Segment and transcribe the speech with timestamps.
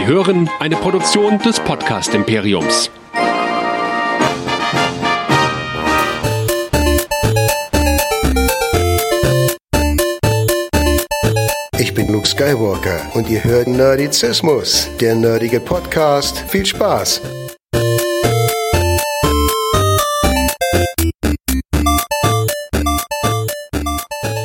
[0.00, 2.90] Sie hören eine Produktion des Podcast Imperiums.
[11.78, 16.38] Ich bin Luke Skywalker und ihr hört Nerdizismus, der nerdige Podcast.
[16.48, 17.20] Viel Spaß!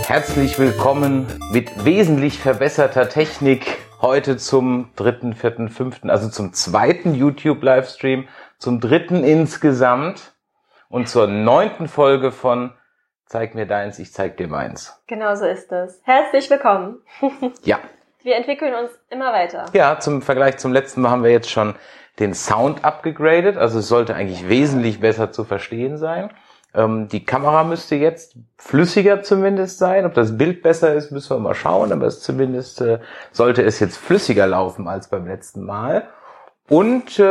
[0.05, 8.27] Herzlich willkommen mit wesentlich verbesserter Technik heute zum dritten, vierten, fünften, also zum zweiten YouTube-Livestream,
[8.59, 10.35] zum dritten insgesamt
[10.89, 12.71] und zur neunten Folge von
[13.25, 15.01] Zeig mir deins, ich zeig dir meins.
[15.07, 15.99] Genau so ist es.
[16.03, 17.01] Herzlich willkommen.
[17.63, 17.79] Ja.
[18.21, 19.65] Wir entwickeln uns immer weiter.
[19.73, 21.73] Ja, zum Vergleich zum letzten Mal haben wir jetzt schon
[22.19, 26.29] den Sound abgegradet, also es sollte eigentlich wesentlich besser zu verstehen sein.
[26.75, 30.05] Ähm, die Kamera müsste jetzt flüssiger zumindest sein.
[30.05, 32.99] Ob das Bild besser ist, müssen wir mal schauen, aber es zumindest äh,
[33.31, 36.07] sollte es jetzt flüssiger laufen als beim letzten Mal.
[36.67, 37.23] Und äh,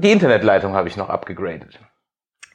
[0.00, 1.80] die Internetleitung habe ich noch abgegradet.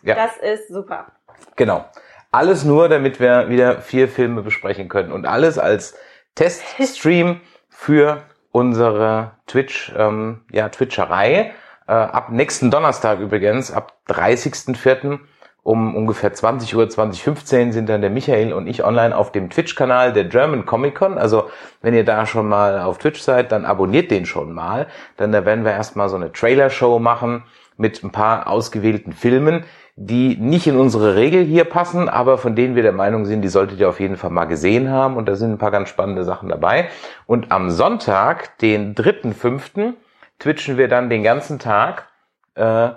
[0.03, 0.15] Ja.
[0.15, 1.07] Das ist super.
[1.55, 1.85] Genau.
[2.31, 5.11] Alles nur, damit wir wieder vier Filme besprechen können.
[5.11, 5.97] Und alles als
[6.35, 11.53] Teststream für unsere Twitch, ähm, ja, Twitcherei.
[11.91, 15.19] Äh, ab nächsten Donnerstag übrigens, ab 30.04.
[15.61, 20.13] um ungefähr 20 Uhr, 2015 sind dann der Michael und ich online auf dem Twitch-Kanal
[20.13, 21.17] der German Comic Con.
[21.17, 21.49] Also
[21.81, 24.87] wenn ihr da schon mal auf Twitch seid, dann abonniert den schon mal.
[25.17, 27.43] Dann da werden wir erstmal so eine Trailer-Show machen
[27.75, 29.65] mit ein paar ausgewählten Filmen,
[29.97, 33.49] die nicht in unsere Regel hier passen, aber von denen wir der Meinung sind, die
[33.49, 35.17] solltet ihr auf jeden Fall mal gesehen haben.
[35.17, 36.87] Und da sind ein paar ganz spannende Sachen dabei.
[37.25, 39.95] Und am Sonntag, den 3.5.,
[40.41, 42.07] twitchen wir dann den ganzen Tag
[42.55, 42.89] äh,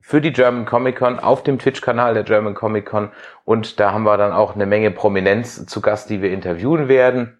[0.00, 3.12] für die German Comic Con auf dem Twitch-Kanal der German Comic Con.
[3.44, 7.38] Und da haben wir dann auch eine Menge Prominenz zu Gast, die wir interviewen werden.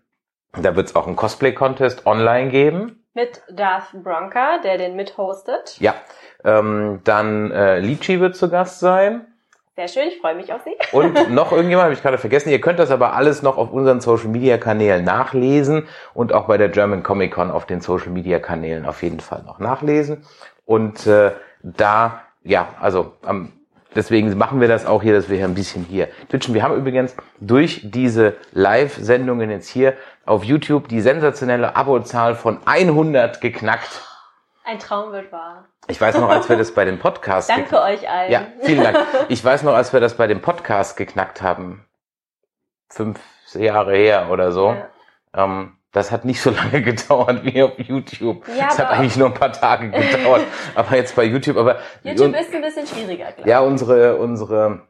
[0.61, 3.05] Da wird es auch einen Cosplay-Contest online geben.
[3.15, 5.79] Mit Darth Bronca, der den mithostet.
[5.81, 5.95] Ja,
[6.45, 9.32] ähm, dann äh, Lichi wird zu Gast sein.
[9.75, 10.77] Sehr schön, ich freue mich auf Sie.
[10.95, 12.51] Und noch irgendjemand habe ich gerade vergessen.
[12.51, 16.59] Ihr könnt das aber alles noch auf unseren Social Media Kanälen nachlesen und auch bei
[16.59, 20.27] der German Comic Con auf den Social Media Kanälen auf jeden Fall noch nachlesen.
[20.67, 23.53] Und äh, da, ja, also am
[23.95, 26.55] Deswegen machen wir das auch hier, dass wir hier ein bisschen hier twitchen.
[26.55, 29.95] Wir haben übrigens durch diese Live-Sendungen jetzt hier
[30.25, 34.03] auf YouTube die sensationelle Abozahl von 100 geknackt.
[34.65, 35.67] Ein Traum wird wahr.
[35.89, 37.51] Ich weiß noch, als wir das bei dem Podcast...
[37.51, 38.31] Danke euch allen.
[38.31, 38.99] Ja, vielen Dank.
[39.29, 41.85] Ich weiß noch, als wir das bei dem Podcast geknackt haben,
[42.89, 43.19] fünf
[43.55, 44.89] Jahre her oder so, Ja.
[45.45, 48.47] ähm, das hat nicht so lange gedauert wie auf YouTube.
[48.57, 50.43] Ja, das hat eigentlich nur ein paar Tage gedauert.
[50.75, 54.83] aber jetzt bei YouTube, aber YouTube ist ein bisschen schwieriger, glaube ja, unsere, unsere,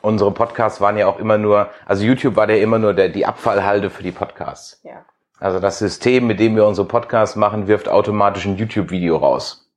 [0.00, 3.26] unsere Podcasts waren ja auch immer nur, also YouTube war ja immer nur der, die
[3.26, 4.80] Abfallhalde für die Podcasts.
[4.82, 4.90] ich.
[4.90, 5.04] Ja.
[5.38, 9.68] Also das System, mit dem wir unsere Podcasts machen, wirft automatisch ein YouTube-Video raus.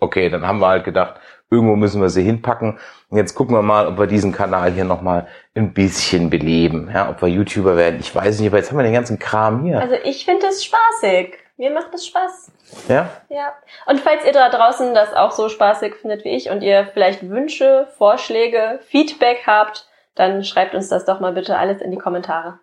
[0.00, 1.20] Okay, dann haben wir halt gedacht,
[1.50, 2.78] irgendwo müssen wir sie hinpacken.
[3.08, 6.90] Und jetzt gucken wir mal, ob wir diesen Kanal hier nochmal ein bisschen beleben.
[6.92, 8.00] Ja, ob wir YouTuber werden.
[8.00, 9.80] Ich weiß nicht, aber jetzt haben wir den ganzen Kram hier.
[9.80, 11.38] Also ich finde es spaßig.
[11.56, 12.50] Mir macht es Spaß.
[12.88, 13.10] Ja?
[13.28, 13.52] Ja.
[13.84, 17.28] Und falls ihr da draußen das auch so spaßig findet wie ich und ihr vielleicht
[17.28, 22.58] Wünsche, Vorschläge, Feedback habt, dann schreibt uns das doch mal bitte alles in die Kommentare.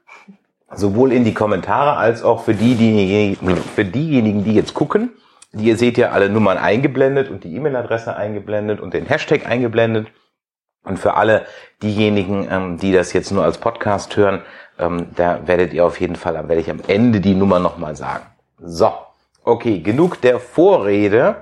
[0.74, 3.38] Sowohl in die Kommentare als auch für die, die,
[3.76, 5.12] für diejenigen, die jetzt gucken.
[5.54, 10.08] Die, ihr seht ja alle Nummern eingeblendet und die E-Mail-Adresse eingeblendet und den Hashtag eingeblendet.
[10.84, 11.46] Und für alle
[11.82, 14.42] diejenigen, ähm, die das jetzt nur als Podcast hören,
[14.80, 17.96] ähm, da werdet ihr auf jeden Fall, da werde ich am Ende die Nummer nochmal
[17.96, 18.26] sagen.
[18.60, 18.92] So,
[19.44, 21.38] okay, genug der Vorrede.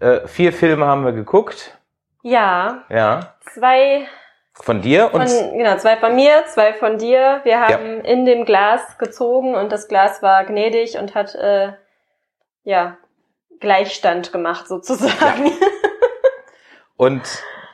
[0.00, 1.76] Äh, vier Filme haben wir geguckt.
[2.22, 3.34] Ja, Ja.
[3.54, 4.06] zwei
[4.62, 7.40] Von dir von, und genau, zwei von mir, zwei von dir.
[7.44, 11.72] Wir haben in dem Glas gezogen und das Glas war gnädig und hat, äh,
[12.64, 12.96] ja,
[13.60, 15.52] Gleichstand gemacht sozusagen.
[16.96, 17.22] und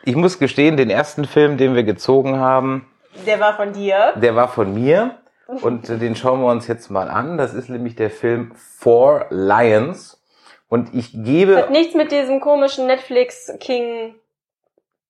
[0.05, 2.87] ich muss gestehen, den ersten Film, den wir gezogen haben,
[3.27, 4.13] Der war von dir.
[4.17, 7.39] Der war von mir und äh, den schauen wir uns jetzt mal an.
[7.39, 10.21] Das ist nämlich der Film Four Lions.
[10.69, 11.69] Und ich Hat gebe...
[11.71, 14.15] nichts mit diesem komischen Netflix King,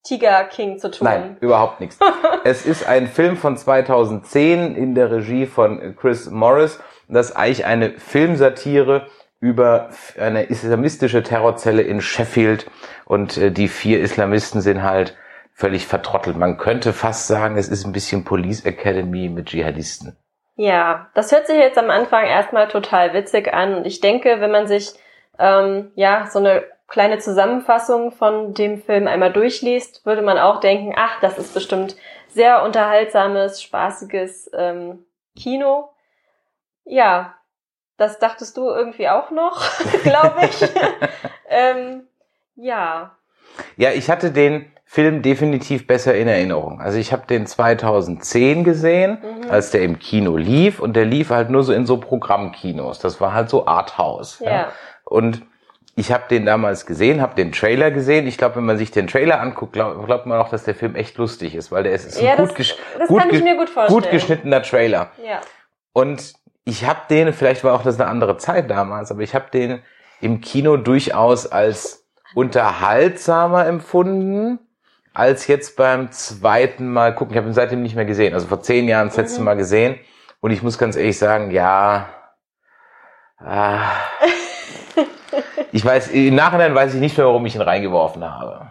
[0.05, 1.07] Tiger King zu tun.
[1.07, 1.99] Nein, überhaupt nichts.
[2.45, 6.79] Es ist ein Film von 2010 in der Regie von Chris Morris.
[7.09, 9.07] Das ist eigentlich eine Filmsatire
[9.41, 12.71] über eine islamistische Terrorzelle in Sheffield.
[13.07, 15.17] Und äh, die vier Islamisten sind halt
[15.55, 16.37] völlig vertrottelt.
[16.37, 20.17] Man könnte fast sagen, es ist ein bisschen Police Academy mit Dschihadisten.
[20.57, 23.75] Ja, das hört sich jetzt am Anfang erstmal total witzig an.
[23.75, 24.93] Und ich denke, wenn man sich
[25.39, 30.95] ähm, ja so eine kleine Zusammenfassung von dem Film einmal durchliest, würde man auch denken,
[30.97, 31.97] ach, das ist bestimmt
[32.29, 35.05] sehr unterhaltsames, spaßiges ähm,
[35.37, 35.91] Kino.
[36.85, 37.35] Ja,
[37.97, 39.63] Das dachtest du irgendwie auch noch,
[40.03, 40.63] glaube ich.
[41.49, 42.09] ähm,
[42.57, 43.13] ja.
[43.77, 46.81] Ja, ich hatte den Film definitiv besser in Erinnerung.
[46.81, 49.51] Also ich habe den 2010 gesehen, Mhm.
[49.51, 52.99] als der im Kino lief und der lief halt nur so in so Programmkinos.
[52.99, 54.41] Das war halt so Arthouse.
[54.41, 54.73] Ja.
[55.05, 55.43] Und
[55.97, 58.27] ich habe den damals gesehen, habe den Trailer gesehen.
[58.27, 60.95] Ich glaube, wenn man sich den Trailer anguckt, glaub, glaubt man auch, dass der Film
[60.97, 64.01] echt lustig ist, weil der ist, ist ein Ja, gut, das- gut, mir gut vorstellen.
[64.03, 65.11] gut geschnittener Trailer.
[65.25, 65.41] Ja.
[65.93, 66.33] Und
[66.65, 69.83] ich habe den, vielleicht war auch das eine andere Zeit damals, aber ich habe den
[70.21, 72.05] im Kino durchaus als
[72.35, 74.59] unterhaltsamer empfunden,
[75.13, 77.35] als jetzt beim zweiten Mal gucken.
[77.35, 78.35] Ich habe ihn seitdem nicht mehr gesehen.
[78.35, 79.45] Also vor zehn Jahren das letzte Mhm.
[79.45, 80.01] Mal gesehen.
[80.41, 82.09] Und ich muss ganz ehrlich sagen, ja.
[83.39, 83.93] Ah,
[85.75, 88.71] ich weiß, im Nachhinein weiß ich nicht mehr, warum ich ihn reingeworfen habe.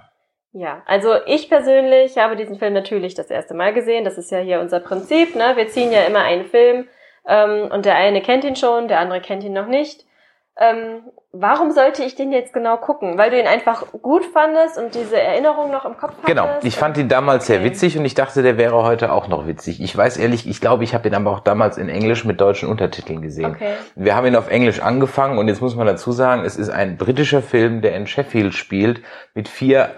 [0.53, 4.05] Ja, also ich persönlich habe diesen Film natürlich das erste Mal gesehen.
[4.05, 5.35] Das ist ja hier unser Prinzip.
[5.35, 5.57] Ne?
[5.57, 6.87] Wir ziehen ja immer einen Film
[7.27, 10.05] ähm, und der eine kennt ihn schon, der andere kennt ihn noch nicht.
[10.57, 13.17] Ähm, warum sollte ich den jetzt genau gucken?
[13.17, 16.27] Weil du ihn einfach gut fandest und diese Erinnerung noch im Kopf hattest?
[16.27, 17.65] Genau, ich fand ihn damals sehr Okay.
[17.65, 19.81] witzig und ich dachte, der wäre heute auch noch witzig.
[19.81, 22.69] Ich weiß ehrlich, ich glaube, ich habe ihn aber auch damals in Englisch mit deutschen
[22.69, 23.51] Untertiteln gesehen.
[23.55, 23.73] Okay.
[23.95, 26.97] Wir haben ihn auf Englisch angefangen und jetzt muss man dazu sagen, es ist ein
[26.97, 29.01] britischer Film, der in Sheffield spielt,
[29.33, 29.89] mit vier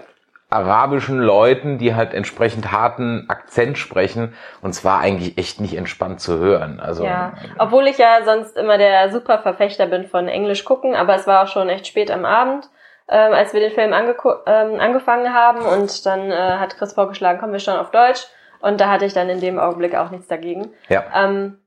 [0.48, 6.38] arabischen Leuten, die halt entsprechend harten Akzent sprechen und zwar eigentlich echt nicht entspannt zu
[6.38, 6.78] hören.
[6.78, 11.16] Also Ja, obwohl ich ja sonst immer der super Verfechter bin von Englisch gucken, aber
[11.16, 12.68] es war auch schon echt spät am Abend,
[13.08, 17.52] ähm, als wir den Film ähm, angefangen haben und dann äh, hat Chris vorgeschlagen, kommen
[17.52, 18.26] wir schon auf Deutsch
[18.60, 20.72] und da hatte ich dann in dem Augenblick auch nichts dagegen.
[20.88, 21.04] ja.
[21.14, 21.58] Ähm,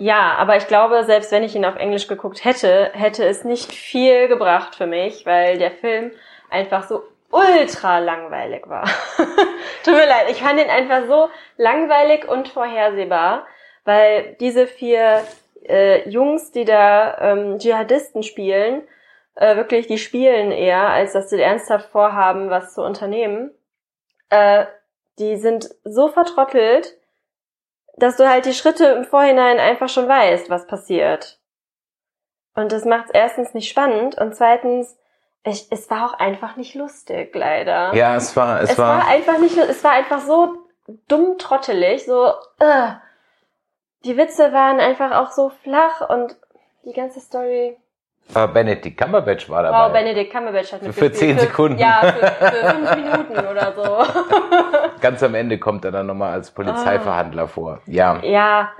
[0.00, 3.72] ja, aber ich glaube, selbst wenn ich ihn auf Englisch geguckt hätte, hätte es nicht
[3.72, 6.12] viel gebracht für mich, weil der Film
[6.50, 8.84] einfach so ultra langweilig war.
[9.84, 13.46] Tut mir leid, ich fand ihn einfach so langweilig und vorhersehbar,
[13.84, 15.22] weil diese vier
[15.66, 18.82] äh, Jungs, die da ähm, Dschihadisten spielen,
[19.34, 23.52] äh, wirklich, die spielen eher, als dass sie ernsthaft vorhaben, was zu unternehmen.
[24.30, 24.66] Äh,
[25.18, 26.96] die sind so vertrottelt,
[27.96, 31.38] dass du halt die Schritte im Vorhinein einfach schon weißt, was passiert.
[32.54, 34.97] Und das macht es erstens nicht spannend und zweitens,
[35.44, 37.94] ich, es war auch einfach nicht lustig, leider.
[37.94, 40.56] ja, es war, es, es war, einfach nicht, es war einfach so
[41.06, 42.92] dumm trottelig, so, äh.
[44.04, 46.36] die Witze waren einfach auch so flach und
[46.84, 47.76] die ganze Story.
[48.34, 49.86] äh, Benedict Cumberbatch war dabei.
[49.86, 51.16] Wow, Benedict Cumberbatch hat Für mitgespielt.
[51.16, 51.78] zehn Sekunden.
[51.78, 54.04] Ja, für, für fünf Minuten oder so.
[55.00, 57.80] Ganz am Ende kommt er dann nochmal als Polizeiverhandler vor.
[57.86, 58.18] Ja.
[58.22, 58.70] ja,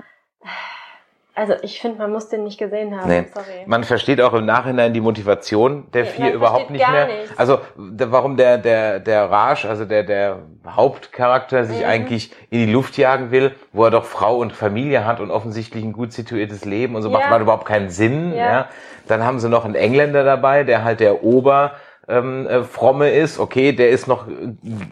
[1.39, 3.07] also ich finde, man muss den nicht gesehen haben.
[3.07, 3.25] Nee.
[3.33, 3.45] Sorry.
[3.65, 7.07] Man versteht auch im Nachhinein die Motivation der Nee, vier man überhaupt nicht mehr.
[7.07, 7.37] nichts.
[7.37, 11.85] Also warum der der der Raj, also der der Hauptcharakter sich Mhm.
[11.85, 15.83] eigentlich in die Luft jagen will, wo er doch Frau und Familie hat und offensichtlich
[15.83, 17.17] ein gut situiertes Leben und so Ja.
[17.19, 18.33] macht macht überhaupt keinen Sinn.
[18.33, 18.45] Ja.
[18.51, 18.67] Ja.
[19.07, 21.71] Dann haben sie noch einen Engländer dabei, der halt der Ober
[22.07, 23.39] ähm, äh, fromme ist.
[23.39, 24.25] Okay, der ist noch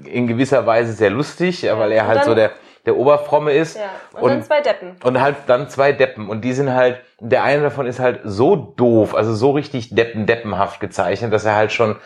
[0.05, 1.77] in gewisser Weise sehr lustig, ja.
[1.77, 2.51] weil er halt so der
[2.87, 3.77] der Oberfromme ist.
[3.77, 3.83] Ja.
[4.19, 4.95] Und, dann zwei Deppen.
[5.03, 6.29] Und halt dann zwei Deppen.
[6.29, 10.79] Und die sind halt, der eine davon ist halt so doof, also so richtig deppen-deppenhaft
[10.79, 11.97] gezeichnet, dass er halt schon,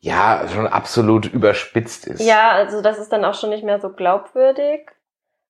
[0.00, 2.22] ja, schon absolut überspitzt ist.
[2.22, 4.88] Ja, also das ist dann auch schon nicht mehr so glaubwürdig.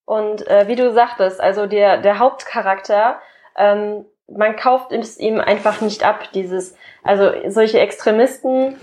[0.07, 3.21] Und äh, wie du sagtest, also der, der Hauptcharakter,
[3.57, 8.81] ähm, man kauft es ihm einfach nicht ab, dieses, also solche Extremisten.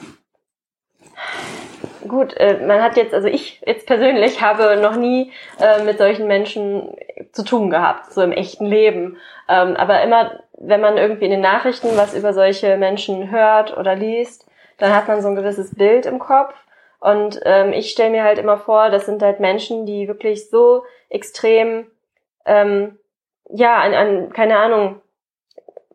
[2.07, 6.27] Gut, äh, man hat jetzt, also ich jetzt persönlich habe noch nie äh, mit solchen
[6.27, 6.95] Menschen
[7.31, 9.17] zu tun gehabt, so im echten Leben.
[9.47, 13.95] Ähm, aber immer, wenn man irgendwie in den Nachrichten was über solche Menschen hört oder
[13.95, 14.45] liest,
[14.77, 16.53] dann hat man so ein gewisses Bild im Kopf.
[16.99, 20.83] Und ähm, ich stelle mir halt immer vor, das sind halt Menschen, die wirklich so
[21.09, 21.87] extrem,
[22.45, 22.97] ähm,
[23.49, 25.01] ja, an, an keine Ahnung,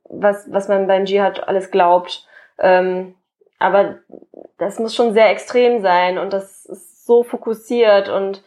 [0.05, 2.27] was, was man beim Dschihad alles glaubt.
[2.59, 3.15] Ähm,
[3.59, 3.99] aber
[4.61, 8.45] das muss schon sehr extrem sein und das ist so fokussiert und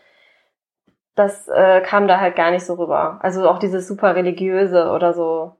[1.16, 3.20] das äh, kam da halt gar nicht so rüber.
[3.22, 5.58] Also auch dieses super religiöse oder so.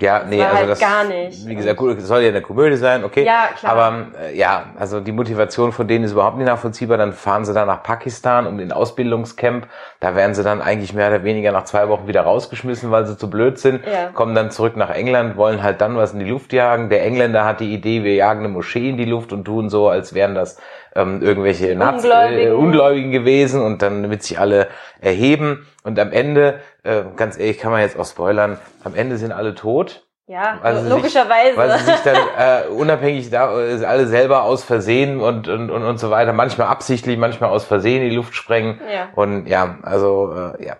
[0.00, 1.46] Ja, nee, also halt das, gar nicht.
[1.46, 3.24] wie gesagt, gut, soll ja eine Komödie sein, okay.
[3.24, 3.72] Ja, klar.
[3.72, 6.98] Aber äh, ja, also die Motivation von denen ist überhaupt nicht nachvollziehbar.
[6.98, 9.68] Dann fahren sie dann nach Pakistan um den Ausbildungscamp.
[10.00, 13.16] Da werden sie dann eigentlich mehr oder weniger nach zwei Wochen wieder rausgeschmissen, weil sie
[13.16, 13.86] zu blöd sind.
[13.86, 14.08] Ja.
[14.08, 16.88] Kommen dann zurück nach England, wollen halt dann was in die Luft jagen.
[16.88, 19.88] Der Engländer hat die Idee, wir jagen eine Moschee in die Luft und tun so,
[19.88, 20.58] als wären das
[20.96, 22.48] ähm, irgendwelche Nazi Ungläubigen.
[22.48, 24.66] äh, Ungläubigen gewesen und dann damit sich alle
[25.00, 25.68] erheben.
[25.84, 29.54] Und am Ende, äh, ganz ehrlich, kann man jetzt auch spoilern, am Ende sind alle
[29.54, 30.06] tot.
[30.26, 31.48] Ja, sie logischerweise.
[31.48, 35.70] Sich, weil sie sich dann äh, unabhängig da äh, alle selber aus Versehen und, und,
[35.70, 38.80] und, und so weiter, manchmal absichtlich, manchmal aus Versehen in die Luft sprengen.
[38.90, 39.08] Ja.
[39.14, 40.76] Und ja, also äh, ja.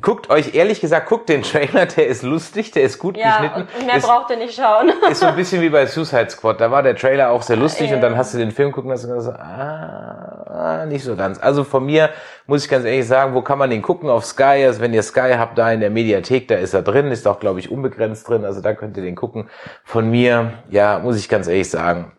[0.00, 3.60] Guckt euch ehrlich gesagt, guckt den Trailer, der ist lustig, der ist gut Ja, geschnitten.
[3.62, 4.92] und, und mehr ist, braucht ihr nicht schauen.
[5.10, 6.60] ist so ein bisschen wie bei Suicide Squad.
[6.60, 7.96] Da war der Trailer auch sehr lustig Ja.
[7.96, 11.38] und dann hast du den Film gucken und hast gesagt, ah, nicht so ganz.
[11.40, 12.10] Also von mir
[12.46, 14.08] muss ich ganz ehrlich sagen, wo kann man den gucken?
[14.10, 14.64] Auf Sky.
[14.66, 17.40] Also wenn ihr Sky habt, da in der Mediathek, da ist er drin, ist auch,
[17.40, 18.44] glaube ich, unbegrenzt drin.
[18.44, 19.48] Also da könnt ihr den gucken.
[19.84, 22.12] Von mir, ja, muss ich ganz ehrlich sagen,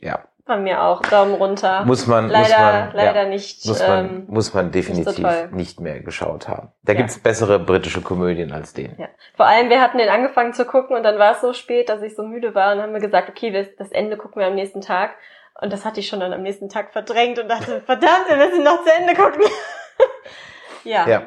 [0.00, 1.02] ja, Von mir auch.
[1.02, 1.84] Daumen runter.
[1.84, 3.64] muss man, leider, muss man, leider ja, nicht.
[3.64, 5.48] muss man, ähm, muss man definitiv toll.
[5.52, 6.72] nicht mehr geschaut haben.
[6.82, 6.98] Da Ja.
[6.98, 8.96] gibt's bessere britische Komödien als den.
[8.98, 9.06] Ja.
[9.36, 12.02] Vor allem, wir hatten den angefangen zu gucken und dann war es so spät, dass
[12.02, 14.56] ich so müde war und haben wir gesagt, okay, das, das Ende gucken wir am
[14.56, 15.12] nächsten Tag.
[15.60, 18.64] Und das hatte ich schon dann am nächsten Tag verdrängt und dachte, verdammt, wir müssen
[18.64, 19.42] noch zu Ende gucken.
[20.84, 21.06] ja.
[21.08, 21.22] Ja.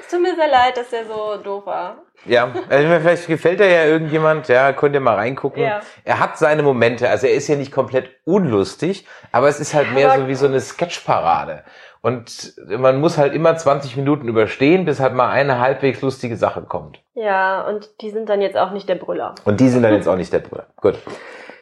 [0.00, 1.98] Es tut mir sehr leid, dass der so doof war.
[2.26, 5.62] Ja, also vielleicht gefällt er ja irgendjemand, ja, könnt ihr mal reingucken.
[5.62, 5.80] Ja.
[6.04, 9.92] Er hat seine Momente, also er ist ja nicht komplett unlustig, aber es ist halt
[9.94, 11.64] mehr Aber- so wie so eine Sketchparade.
[12.02, 16.62] Und man muss halt immer 20 Minuten überstehen, bis halt mal eine halbwegs lustige Sache
[16.62, 17.00] kommt.
[17.14, 19.34] Ja, und die sind dann jetzt auch nicht der Brüller.
[19.44, 20.66] Und die sind dann jetzt auch nicht der Bruder.
[20.76, 20.98] Gut.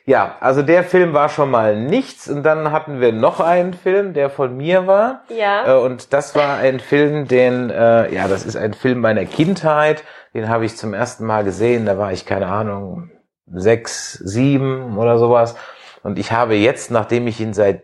[0.06, 2.28] Ja, also der Film war schon mal nichts.
[2.30, 5.22] Und dann hatten wir noch einen Film, der von mir war.
[5.28, 5.74] Ja.
[5.74, 10.04] Äh, und das war ein Film, den, äh, ja, das ist ein Film meiner Kindheit.
[10.34, 11.86] Den habe ich zum ersten Mal gesehen.
[11.86, 13.10] Da war ich, keine Ahnung,
[13.52, 15.56] sechs, sieben oder sowas.
[16.02, 17.82] Und ich habe jetzt, nachdem ich ihn seit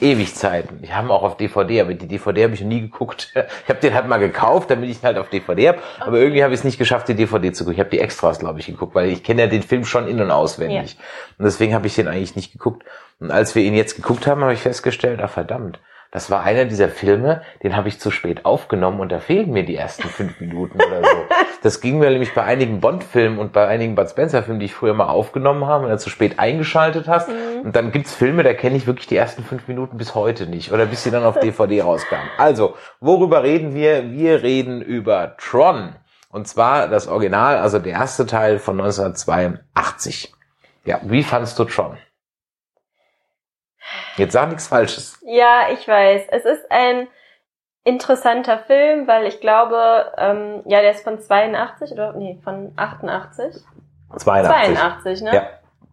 [0.00, 2.80] ewig Zeiten, ich habe ihn auch auf DVD, aber die DVD habe ich noch nie
[2.80, 3.32] geguckt.
[3.64, 5.78] Ich habe den halt mal gekauft, damit ich ihn halt auf DVD habe.
[6.00, 7.74] Aber irgendwie habe ich es nicht geschafft, die DVD zu gucken.
[7.74, 10.20] Ich habe die Extras, glaube ich, geguckt, weil ich kenne ja den Film schon in-
[10.20, 10.96] und auswendig.
[11.38, 12.84] Und deswegen habe ich den eigentlich nicht geguckt.
[13.20, 15.78] Und als wir ihn jetzt geguckt haben, habe ich festgestellt, ah verdammt,
[16.12, 19.64] das war einer dieser Filme, den habe ich zu spät aufgenommen und da fehlen mir
[19.64, 21.10] die ersten fünf Minuten oder so.
[21.62, 24.94] Das ging mir nämlich bei einigen Bond-Filmen und bei einigen Bud Spencer-Filmen, die ich früher
[24.94, 27.28] mal aufgenommen habe, wenn du zu spät eingeschaltet hast.
[27.62, 30.72] Und dann gibt's Filme, da kenne ich wirklich die ersten fünf Minuten bis heute nicht
[30.72, 32.28] oder bis sie dann auf DVD rauskamen.
[32.36, 34.10] Also, worüber reden wir?
[34.10, 35.94] Wir reden über Tron.
[36.30, 40.34] Und zwar das Original, also der erste Teil von 1982.
[40.84, 41.96] Ja, wie fandst du Tron?
[44.16, 45.18] Jetzt sag nichts Falsches.
[45.24, 46.26] Ja, ich weiß.
[46.30, 47.08] Es ist ein
[47.84, 53.56] interessanter Film, weil ich glaube, ähm, ja, der ist von 82 oder nee, von 88.
[54.16, 54.76] 82.
[54.76, 55.34] 82, ne?
[55.34, 55.48] Ja.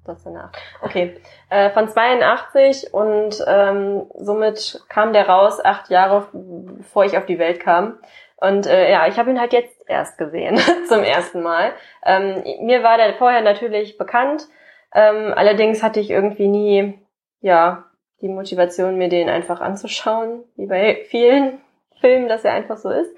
[0.06, 0.34] Das ist.
[0.82, 1.22] Okay.
[1.50, 7.38] Äh, von 82 und ähm, somit kam der raus acht Jahre bevor ich auf die
[7.38, 8.00] Welt kam.
[8.38, 11.74] Und äh, ja, ich habe ihn halt jetzt erst gesehen, zum ersten Mal.
[12.06, 14.48] Ähm, mir war der vorher natürlich bekannt.
[14.94, 17.00] Ähm, allerdings hatte ich irgendwie nie,
[17.42, 17.86] ja,
[18.22, 21.60] die Motivation, mir den einfach anzuschauen, wie bei vielen
[22.02, 23.12] Filmen, dass er einfach so ist.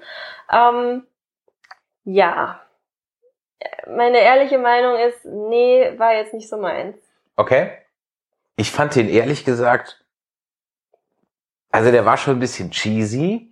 [0.50, 1.04] Ähm,
[2.04, 2.60] ja,
[3.88, 6.96] meine ehrliche Meinung ist, nee, war jetzt nicht so meins.
[7.36, 7.72] Okay.
[8.56, 10.04] Ich fand den ehrlich gesagt,
[11.70, 13.51] also der war schon ein bisschen cheesy,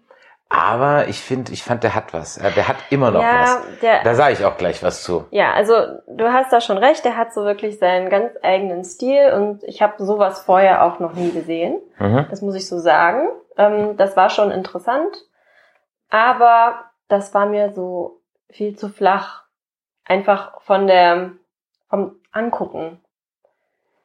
[0.52, 2.34] aber ich finde, ich fand, der hat was.
[2.34, 3.80] Der hat immer noch ja, was.
[3.80, 5.24] der, Da sage ich auch gleich was zu.
[5.30, 5.74] ja, also
[6.08, 9.80] du hast da schon recht, der hat so wirklich seinen ganz eigenen Stil und ich
[9.80, 11.80] habe sowas vorher auch noch nie gesehen.
[11.98, 12.26] Mhm.
[12.28, 13.28] Das muss ich so sagen.
[13.56, 15.16] Ähm, das war schon interessant,
[16.08, 19.44] aber das war mir so viel zu flach.
[20.04, 21.30] Einfach von der,
[21.88, 23.00] vom Angucken,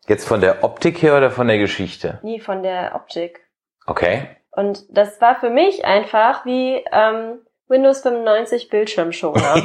[0.07, 2.19] Jetzt von der Optik her oder von der Geschichte?
[2.21, 3.41] nie von der Optik.
[3.87, 4.27] Okay.
[4.55, 9.55] Und das war für mich einfach wie ähm, Windows 95 Bildschirmschoner.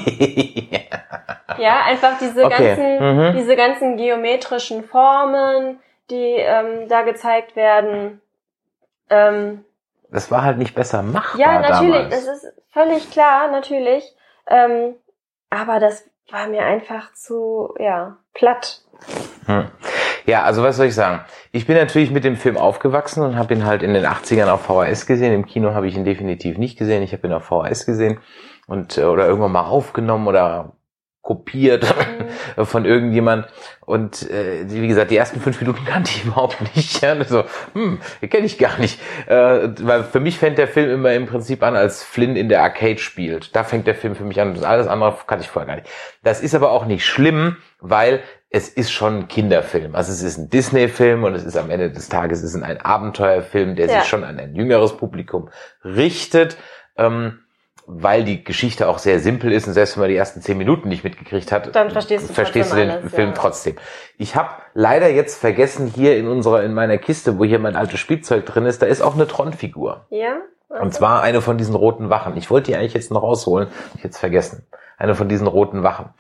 [1.59, 3.37] ja, einfach diese Okay, ganzen, mhm.
[3.37, 5.78] diese ganzen geometrischen Formen,
[6.11, 8.20] die ähm, da gezeigt werden.
[9.11, 9.64] Ähm,
[10.11, 12.26] das war halt nicht besser machbar ja, natürlich, damals.
[12.26, 14.04] das ist völlig klar, natürlich.
[14.47, 14.94] Ähm,
[15.50, 18.82] aber das war mir einfach zu, ja, platt.
[19.47, 19.70] Hm.
[20.27, 21.21] Ja, also was soll ich sagen?
[21.53, 24.62] Ich bin natürlich mit dem Film aufgewachsen und habe ihn halt in den 80ern auf
[24.62, 25.33] VHS gesehen.
[25.33, 27.03] Im Kino habe ich ihn definitiv nicht gesehen.
[27.03, 28.19] Ich habe ihn auf VHS gesehen
[28.67, 30.73] und äh, oder irgendwann mal aufgenommen oder
[31.23, 31.87] kopiert
[32.57, 33.47] von irgendjemand.
[33.85, 37.03] Und äh, wie gesagt, die ersten fünf Minuten kannte ich überhaupt nicht.
[37.03, 39.00] Ja, so, hm, kenne ich gar nicht.
[39.27, 42.62] Äh, weil für mich fängt der Film immer im Prinzip an, als Flynn in der
[42.62, 43.55] Arcade spielt.
[43.55, 44.55] Da fängt der Film für mich an.
[44.55, 45.89] Das alles andere kannte ich vorher gar nicht.
[46.23, 49.95] Das ist aber auch nicht schlimm, weil es ist schon ein Kinderfilm.
[49.95, 52.80] Also es ist ein Disney-Film und es ist am Ende des Tages es ist ein
[52.80, 54.00] Abenteuerfilm, der Ja.
[54.00, 55.50] sich schon an ein jüngeres Publikum
[55.85, 56.57] richtet.
[56.97, 57.40] Ähm,
[57.92, 60.88] weil die Geschichte auch sehr simpel ist und selbst wenn man die ersten zehn Minuten
[60.88, 63.35] nicht mitgekriegt hat, Dann verstehst du verstehst du den alles, Film ja.
[63.35, 63.76] trotzdem.
[64.16, 67.99] Ich habe leider jetzt vergessen, hier in unserer, in meiner Kiste, wo hier mein altes
[67.99, 70.07] Spielzeug drin ist, da ist auch eine Tron-Figur.
[70.11, 70.37] Ja?
[70.69, 72.37] Und zwar eine von diesen roten Wachen.
[72.37, 74.64] Ich wollte die eigentlich jetzt noch rausholen, hab ich jetzt vergessen.
[74.97, 76.11] Eine von diesen roten Wachen.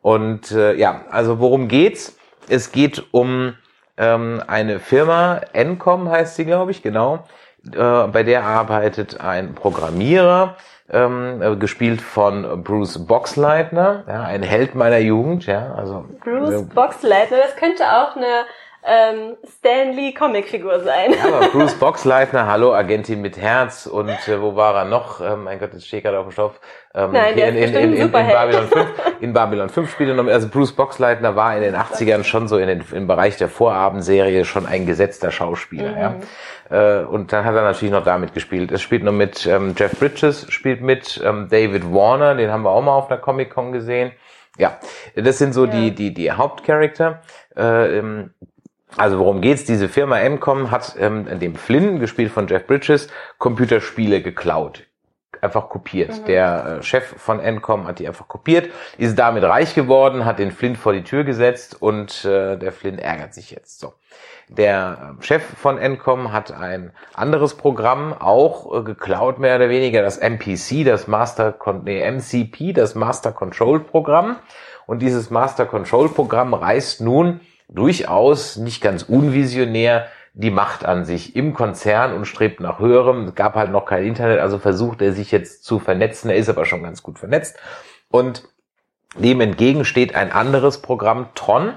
[0.00, 2.16] Und äh, ja, also worum geht's?
[2.48, 3.54] Es geht um
[3.96, 7.24] ähm, eine Firma, Encom heißt sie, glaube ich, genau.
[7.72, 10.56] Äh, bei der arbeitet ein Programmierer,
[10.90, 17.38] ähm, äh, gespielt von Bruce Boxleitner, ja, ein Held meiner Jugend, ja, also Bruce Boxleitner,
[17.38, 18.44] das könnte auch eine
[18.84, 21.12] ähm, Stan Lee Comicfigur sein.
[21.12, 25.20] Ja, aber Bruce Boxleitner, hallo, Agentin mit Herz und äh, wo war er noch?
[25.20, 26.60] Ähm, mein Gott, jetzt stehe ich gerade auf dem Stoff.
[26.94, 28.10] Ähm, Nein, der in, ist in, in, in.
[28.10, 28.86] Babylon 5.
[29.20, 32.68] In Babylon 5 spielte noch, also Bruce Boxleitner war in den 80ern schon so in
[32.68, 35.98] den, im Bereich der Vorabendserie schon ein gesetzter Schauspieler, Mhm.
[36.70, 37.00] ja.
[37.00, 38.70] Äh, und dann hat er natürlich noch damit gespielt.
[38.70, 42.70] Es spielt noch mit ähm, Jeff Bridges, spielt mit ähm, David Warner, den haben wir
[42.70, 44.12] auch mal auf einer Comic-Con gesehen.
[44.56, 44.78] Ja,
[45.16, 45.70] das sind so Ja.
[45.72, 47.22] die, die, die Hauptcharakter.
[47.56, 48.34] Äh, ähm,
[48.96, 49.64] also worum geht's?
[49.64, 54.84] Diese Firma Emcom hat ähm, dem Flynn, gespielt von Jeff Bridges, Computerspiele geklaut.
[55.40, 56.26] Einfach kopiert.
[56.26, 60.50] Der äh, Chef von Encom hat die einfach kopiert, ist damit reich geworden, hat den
[60.50, 63.78] Flynn vor die Tür gesetzt und äh, der Flynn ärgert sich jetzt.
[63.78, 63.92] So.
[64.48, 70.02] Der äh, Chef von Encom hat ein anderes Programm auch äh, geklaut, mehr oder weniger,
[70.02, 74.36] das MPC, das Master Con nee, MCP, das Master Control Programm.
[74.86, 81.34] Und dieses Master Control Programm reißt nun durchaus nicht ganz unvisionär die Macht an sich
[81.34, 83.24] im Konzern und strebt nach höherem.
[83.24, 86.30] Es gab halt noch kein Internet, also versucht er sich jetzt zu vernetzen.
[86.30, 87.58] Er ist aber schon ganz gut vernetzt.
[88.08, 88.44] Und
[89.16, 91.72] dem entgegen steht ein anderes Programm, Tron,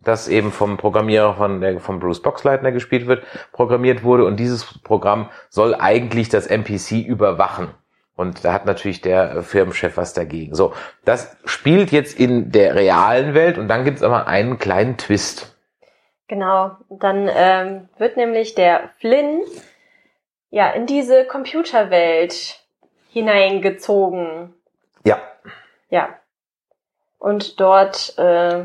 [0.00, 4.24] das eben vom Programmierer von, der von Bruce Boxleitner gespielt wird, programmiert wurde.
[4.24, 7.68] Und dieses Programm soll eigentlich das NPC überwachen.
[8.14, 10.54] Und da hat natürlich der äh, Firmenchef was dagegen.
[10.54, 14.98] So, das spielt jetzt in der realen Welt und dann gibt es aber einen kleinen
[14.98, 15.56] Twist.
[16.28, 19.42] Genau, dann ähm, wird nämlich der Flynn
[20.50, 22.60] ja in diese Computerwelt
[23.10, 24.54] hineingezogen.
[25.04, 25.18] Ja,
[25.90, 26.08] Ja.
[27.18, 28.64] Und dort äh,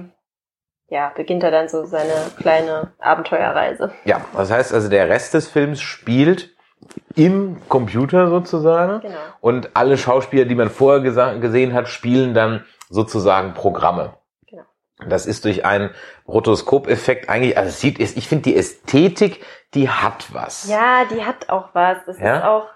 [0.89, 3.91] ja, beginnt er dann so seine kleine Abenteuerreise.
[4.05, 4.25] ja.
[4.35, 6.55] Das heißt also, der Rest des Films spielt
[7.15, 9.01] im Computer sozusagen.
[9.01, 9.15] Genau.
[9.41, 14.13] Und alle Schauspieler, die man vorher gesehen hat, spielen dann sozusagen Programme.
[14.49, 14.63] Genau.
[15.07, 15.89] Das ist durch einen
[16.27, 19.43] Rotoskopeffekt eigentlich, also es sieht, ich finde die Ästhetik,
[19.73, 20.69] die hat was.
[20.69, 21.97] Ja, die hat auch was.
[22.05, 22.37] Das Ja?
[22.37, 22.67] ist auch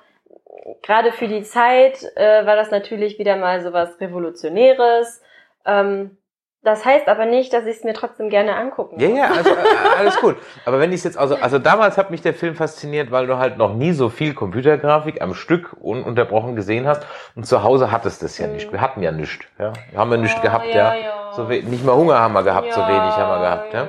[0.84, 5.22] gerade für die Zeit äh, war das natürlich wieder mal so was Revolutionäres.
[5.66, 6.18] Ähm,
[6.64, 9.98] das heißt aber nicht, dass ich es mir trotzdem gerne angucken Ja, ja, also, äh,
[9.98, 10.38] alles gut.
[10.66, 13.38] Aber wenn ich es jetzt, also, also damals hat mich der Film fasziniert, weil du
[13.38, 17.06] halt noch nie so viel Computergrafik am Stück ununterbrochen gesehen hast.
[17.36, 18.54] Und zu Hause hattest das ja Mhm.
[18.54, 18.72] nicht.
[18.72, 19.46] Wir hatten ja nichts.
[19.58, 20.94] Ja, wir haben ja nichts Oh, gehabt, ja.
[20.94, 21.34] ja, ja.
[21.36, 23.88] So nicht mal Hunger haben wir gehabt, so wenig haben wir gehabt, ja.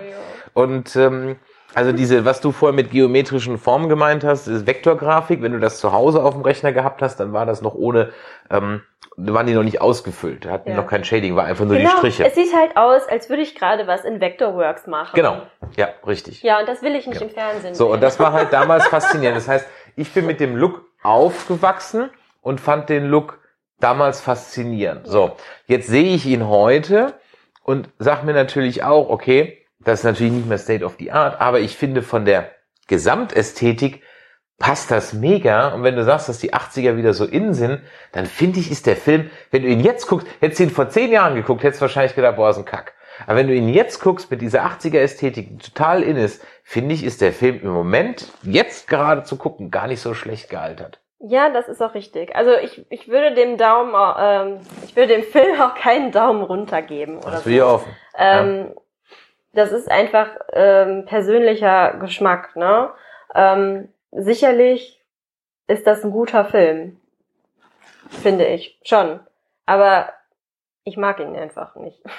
[0.55, 1.37] Und ähm,
[1.75, 5.43] also diese, was du vorher mit geometrischen Formen gemeint hast, ist Vektorgrafik.
[5.43, 8.11] Wenn du das zu Hause auf dem Rechner gehabt hast, dann war das noch ohne,
[8.51, 8.83] ähm,
[9.17, 10.77] waren die noch nicht ausgefüllt, hatten Ja.
[10.77, 12.25] noch kein Shading, war einfach nur Genau, die Striche.
[12.27, 15.15] es sieht halt aus, als würde ich gerade was in Vectorworks machen.
[15.15, 15.43] Genau,
[15.77, 16.43] ja, richtig.
[16.43, 17.27] Ja, und das will ich nicht Ja.
[17.27, 17.95] im Fernsehen So, sehen.
[17.95, 19.37] und das war halt damals faszinierend.
[19.37, 23.39] Das heißt, ich bin mit dem Look aufgewachsen und fand den Look
[23.81, 25.07] damals faszinierend.
[25.07, 25.33] So,
[25.67, 27.15] jetzt sehe ich ihn heute
[27.65, 31.41] und sag mir natürlich auch, okay, das ist natürlich nicht mehr State of the Art,
[31.41, 32.51] aber ich finde von der
[32.89, 34.03] Gesamtästhetik
[34.59, 35.69] passt das mega.
[35.69, 37.81] Und wenn du sagst, dass die 80er wieder so in sind,
[38.13, 40.89] dann finde ich, ist der Film, wenn du ihn jetzt guckst, hättest du ihn vor
[40.89, 42.95] zehn Jahren geguckt, hättest du wahrscheinlich gedacht, boah, ist ein Kack.
[43.27, 46.95] Aber wenn du ihn jetzt guckst mit dieser 80er Ästhetik, die total in ist, finde
[46.95, 51.01] ich, ist der Film im Moment, jetzt gerade zu gucken, gar nicht so schlecht gealtert.
[51.25, 52.35] Ja, das ist auch richtig.
[52.35, 56.83] Also ich, ich würde dem Daumen, ähm, ich würde dem Film auch keinen Daumen runter
[56.83, 57.51] geben oder Das so.
[57.51, 57.97] will ich offen.
[58.19, 58.75] Ähm,
[59.53, 62.91] Das ist einfach ähm, persönlicher Geschmack, ne?
[63.35, 65.03] Ähm, sicherlich
[65.67, 67.01] ist das ein guter Film,
[68.09, 69.21] finde ich schon.
[69.67, 70.13] Aber
[70.85, 72.03] ich mag ihn einfach nicht.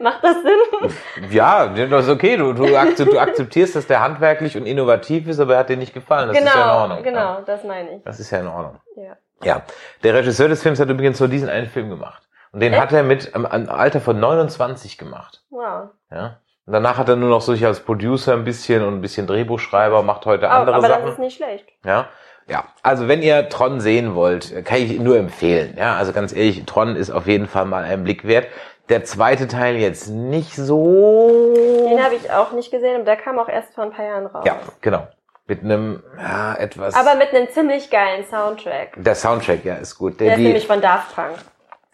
[0.00, 1.30] Macht das Sinn?
[1.30, 2.36] Ja, das ist okay.
[2.36, 5.76] Du, du, akzept, du akzeptierst, dass der handwerklich und innovativ ist, aber er hat dir
[5.76, 6.28] nicht gefallen.
[6.28, 7.02] Das genau, ist ja in Ordnung.
[7.02, 8.04] genau, das meine ich.
[8.04, 8.80] Das ist ja in Ordnung.
[8.96, 9.16] Ja.
[9.42, 9.62] Ja,
[10.02, 12.27] der Regisseur des Films hat übrigens nur diesen einen Film gemacht.
[12.52, 12.82] Und den Echt?
[12.82, 15.42] hat er mit einem Alter von 29 gemacht.
[15.50, 15.88] Wow.
[16.10, 16.38] Ja.
[16.66, 19.26] Und danach hat er nur noch so sich als Producer ein bisschen und ein bisschen
[19.26, 21.02] Drehbuchschreiber, macht heute Aber, andere aber Sachen.
[21.04, 21.66] das ist nicht schlecht.
[21.84, 22.08] Ja,
[22.46, 22.64] ja.
[22.82, 25.74] Also wenn ihr Tron sehen wollt, kann ich nur empfehlen.
[25.78, 28.46] Ja, also ganz ehrlich, Tron ist auf jeden Fall mal einen Blick wert.
[28.88, 31.52] Der zweite Teil jetzt nicht so.
[31.90, 34.26] Den habe ich auch nicht gesehen und der kam auch erst vor ein paar Jahren
[34.26, 34.44] raus.
[34.46, 35.06] Ja, genau.
[35.46, 36.94] Mit einem ja, etwas.
[36.94, 38.94] Aber mit einem ziemlich geilen Soundtrack.
[38.96, 40.20] der Soundtrack, ja, ist gut.
[40.20, 41.36] Der Der, ist nämlich von Daft Punk.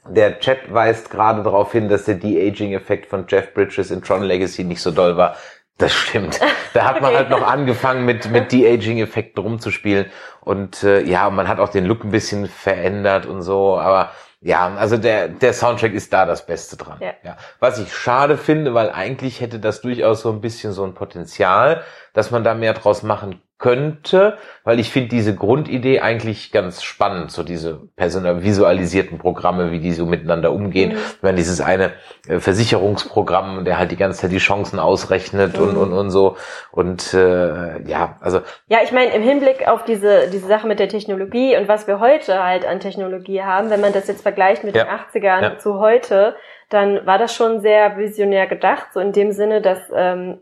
[0.09, 4.65] Der Chat weist gerade darauf hin, dass der De-Aging-Effekt von Jeff Bridges in Tron Legacy
[4.65, 5.37] nicht so doll war.
[5.79, 6.39] Das stimmt.
[6.73, 7.17] Da hat man Okay.
[7.17, 10.07] halt noch angefangen mit, mit De-Aging-Effekten rumzuspielen.
[10.41, 13.79] Und äh, ja, man hat auch den Look ein bisschen verändert und so.
[13.79, 16.99] Aber ja, also der, der Soundtrack ist da das Beste dran.
[17.01, 17.37] Ja.
[17.61, 21.83] Was ich schade finde, weil eigentlich hätte das durchaus so ein bisschen so ein Potenzial,
[22.13, 27.31] dass man da mehr draus machen könnte, weil ich finde diese Grundidee eigentlich ganz spannend,
[27.31, 30.91] so diese personal visualisierten Programme, wie die so miteinander umgehen.
[30.93, 30.97] Mhm.
[31.17, 31.93] Ich meine, dieses eine
[32.29, 35.79] äh, Versicherungsprogramm, der halt die ganze Zeit die Chancen ausrechnet und, Mhm.
[35.81, 36.37] und, und so.
[36.73, 40.89] Und äh, ja, also Ja, ich meine, im Hinblick auf diese, diese Sache mit der
[40.89, 44.75] Technologie und was wir heute halt an Technologie haben, wenn man das jetzt vergleicht mit
[44.77, 44.85] Ja.
[44.85, 44.91] den
[45.23, 45.59] 80ern Ja.
[45.59, 46.35] zu heute,
[46.71, 50.39] dann war das schon sehr visionär gedacht, so in dem Sinne, dass ähm,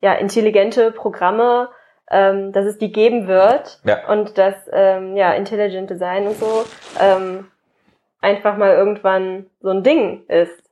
[0.00, 1.68] ja intelligente Programme,
[2.10, 4.08] ähm, dass es die geben wird Ja.
[4.08, 6.64] und dass ähm, ja Intelligent Design und so
[7.00, 7.46] ähm,
[8.20, 10.62] einfach mal irgendwann so ein Ding ist.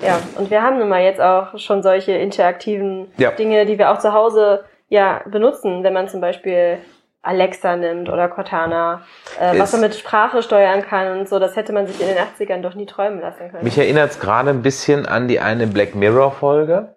[0.00, 3.30] Ja, und wir haben nun mal jetzt auch schon solche interaktiven Ja.
[3.30, 6.78] Dinge, die wir auch zu Hause ja benutzen, wenn man zum Beispiel
[7.22, 9.02] Alexa nimmt oder Cortana,
[9.40, 12.18] äh, was man mit Sprache steuern kann und so, das hätte man sich in den
[12.18, 13.64] 80ern doch nie träumen lassen können.
[13.64, 16.96] mich erinnert es gerade ein bisschen an die eine Black Mirror Folge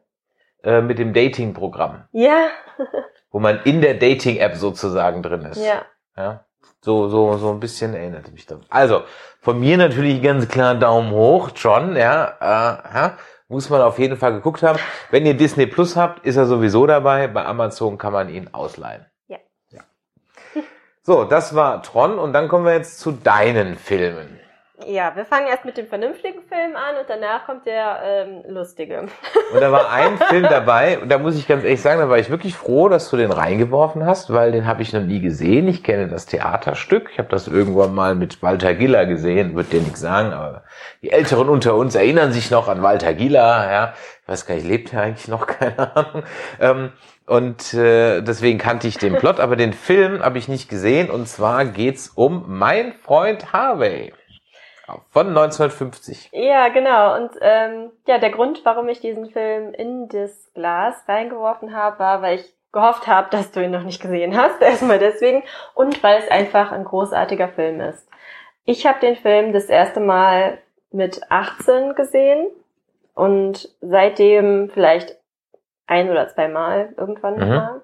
[0.63, 2.47] äh, mit dem Dating-Programm, ja,
[3.31, 5.63] wo man in der Dating-App sozusagen drin ist.
[5.63, 5.83] ja.
[6.17, 6.45] Ja,
[6.81, 8.59] so, so, so ein bisschen erinnerte mich das.
[8.69, 9.03] Also,
[9.39, 14.17] von mir natürlich ganz klar Daumen hoch, John, ja, äh, ja, muss man auf jeden
[14.17, 14.79] Fall geguckt haben.
[15.11, 17.27] Wenn ihr Disney Plus habt, ist er sowieso dabei.
[17.27, 19.05] Bei Amazon kann man ihn ausleihen.
[19.27, 19.37] Ja.
[19.69, 19.81] ja.
[21.03, 24.39] So, das war Tron und dann kommen wir jetzt zu deinen Filmen.
[24.85, 28.99] Ja, wir fangen erst mit dem vernünftigen Film an und danach kommt der ähm, lustige.
[29.53, 32.19] Und da war ein Film dabei, und da muss ich ganz ehrlich sagen, da war
[32.19, 35.67] ich wirklich froh, dass du den reingeworfen hast, weil den habe ich noch nie gesehen.
[35.67, 37.09] Ich kenne das Theaterstück.
[37.11, 40.63] Ich habe das irgendwann mal mit Walter Giller gesehen, wird dir nichts sagen, aber
[41.01, 43.93] die Älteren unter uns erinnern sich noch an Walter Giller, ja.
[44.21, 45.47] Ich weiß gar nicht, lebt er eigentlich noch?
[45.47, 46.23] Keine Ahnung.
[46.59, 46.91] Ähm,
[47.25, 51.09] und äh, deswegen kannte ich den Plot, aber den Film habe ich nicht gesehen.
[51.09, 54.13] Und zwar geht's um Mein Freund Harvey
[55.10, 56.30] von 1950.
[56.34, 57.15] Ja, genau.
[57.15, 62.21] Und ähm, ja, der Grund, warum ich diesen Film in das Glas reingeworfen habe, war,
[62.21, 64.62] weil ich gehofft habe, dass du ihn noch nicht gesehen hast.
[64.62, 65.43] Erstmal deswegen.
[65.73, 68.08] Und weil es einfach ein großartiger Film ist.
[68.65, 70.58] Ich habe den Film das erste Mal
[70.91, 72.47] mit 18 gesehen
[73.13, 75.17] und seitdem vielleicht
[75.88, 77.56] ein oder zwei Mal irgendwann Mhm.
[77.56, 77.82] mal.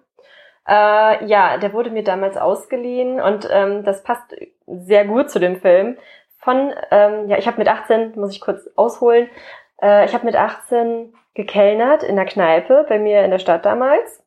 [0.68, 4.34] Äh, ja, der wurde mir damals ausgeliehen und ähm, das passt
[4.66, 5.98] sehr gut zu dem Film.
[6.44, 9.30] Von, ähm, ja, ich habe mit 18, muss ich kurz ausholen,
[9.82, 14.22] äh, ich habe mit 18 gekellnert in der Kneipe bei mir in der Stadt damals,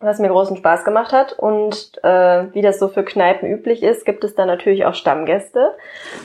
[0.00, 1.34] was mir großen Spaß gemacht hat.
[1.34, 5.76] Und äh, wie das so für Kneipen üblich ist, gibt es da natürlich auch Stammgäste.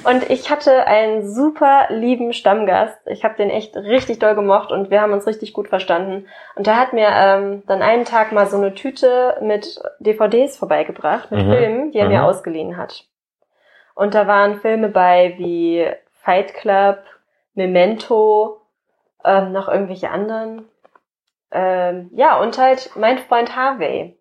[0.04, 2.98] Und ich hatte einen super lieben Stammgast.
[3.06, 6.26] Ich habe den echt richtig doll gemocht und wir haben uns richtig gut verstanden.
[6.56, 11.30] Und der hat mir ähm, dann einen Tag mal so eine Tüte mit DVDs vorbeigebracht,
[11.32, 11.52] mit Mhm.
[11.52, 12.26] Filmen, die er mir Mhm.
[12.26, 13.04] ausgeliehen hat.
[13.98, 15.90] Und da waren Filme bei wie
[16.22, 17.00] Fight Club,
[17.56, 18.62] Memento,
[19.26, 20.70] ähm, noch irgendwelche anderen.
[21.50, 24.16] Ähm, ja, und halt mein Freund Harvey.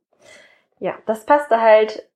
[0.78, 2.08] Ja, das passte halt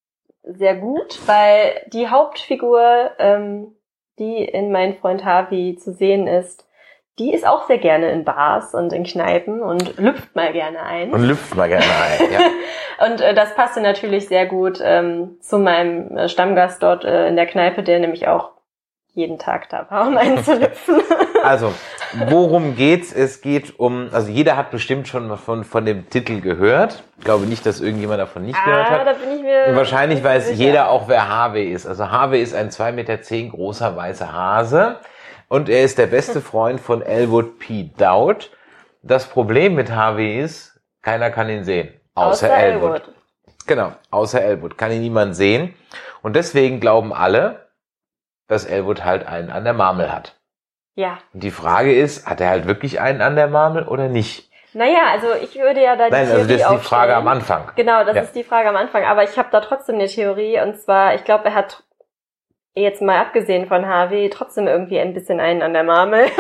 [0.43, 3.77] sehr gut, weil die Hauptfigur, ähm,
[4.19, 6.67] die in mein Freund Harvey zu sehen ist,
[7.21, 11.13] die ist auch sehr gerne in Bars und in Kneipen und lüpft mal gerne ein.
[11.13, 12.33] Und lüpft mal gerne ein.
[12.33, 12.41] Ja.
[13.07, 17.37] Und äh, das passte natürlich sehr gut ähm, zu meinem äh, Stammgast dort äh, in
[17.37, 18.51] der Kneipe, der nämlich auch
[19.15, 21.01] jeden Tag da war, um einen zu lüpfen.
[21.43, 21.73] Also,
[22.29, 23.15] worum geht's?
[23.15, 27.03] Es geht um, also jeder hat bestimmt schon mal von, von dem Titel gehört.
[27.17, 29.07] Ich glaube nicht, dass irgendjemand davon nicht gehört ah, hat.
[29.07, 29.65] da bin ich mir.
[29.69, 30.63] Und wahrscheinlich weiß sicher.
[30.63, 31.87] jeder auch, wer Harvey ist.
[31.87, 34.99] Also Harvey ist ein 2,10 Meter großer weißer Hase
[35.51, 37.91] und er ist der beste Freund von Elwood P.
[37.99, 38.51] Dowd.
[39.03, 41.89] Das Problem mit Harvey ist, keiner kann ihn sehen.
[42.15, 43.01] Außer, Außer Elwood.
[43.03, 43.15] Elwood.
[43.67, 44.79] Genau, außer Elwood.
[44.79, 45.75] Kann ihn niemand sehen.
[46.23, 47.69] Und deswegen glauben alle,
[48.47, 50.37] dass Elwood halt einen an der Marmel hat.
[50.95, 51.19] Ja.
[51.35, 54.49] Und die Frage ist, hat er halt wirklich einen an der Marmel oder nicht?
[54.73, 57.27] Naja, also ich würde ja da die Nein, Theorie also das ist die Frage am
[57.27, 57.73] Anfang.
[57.75, 58.23] Genau, das Ja.
[58.23, 59.03] ist die Frage am Anfang.
[59.05, 60.61] Aber ich habe da trotzdem eine Theorie.
[60.61, 61.83] Und zwar, ich glaube, er hat
[62.75, 66.27] jetzt mal abgesehen von Harvey trotzdem irgendwie ein bisschen einen an der Marmel.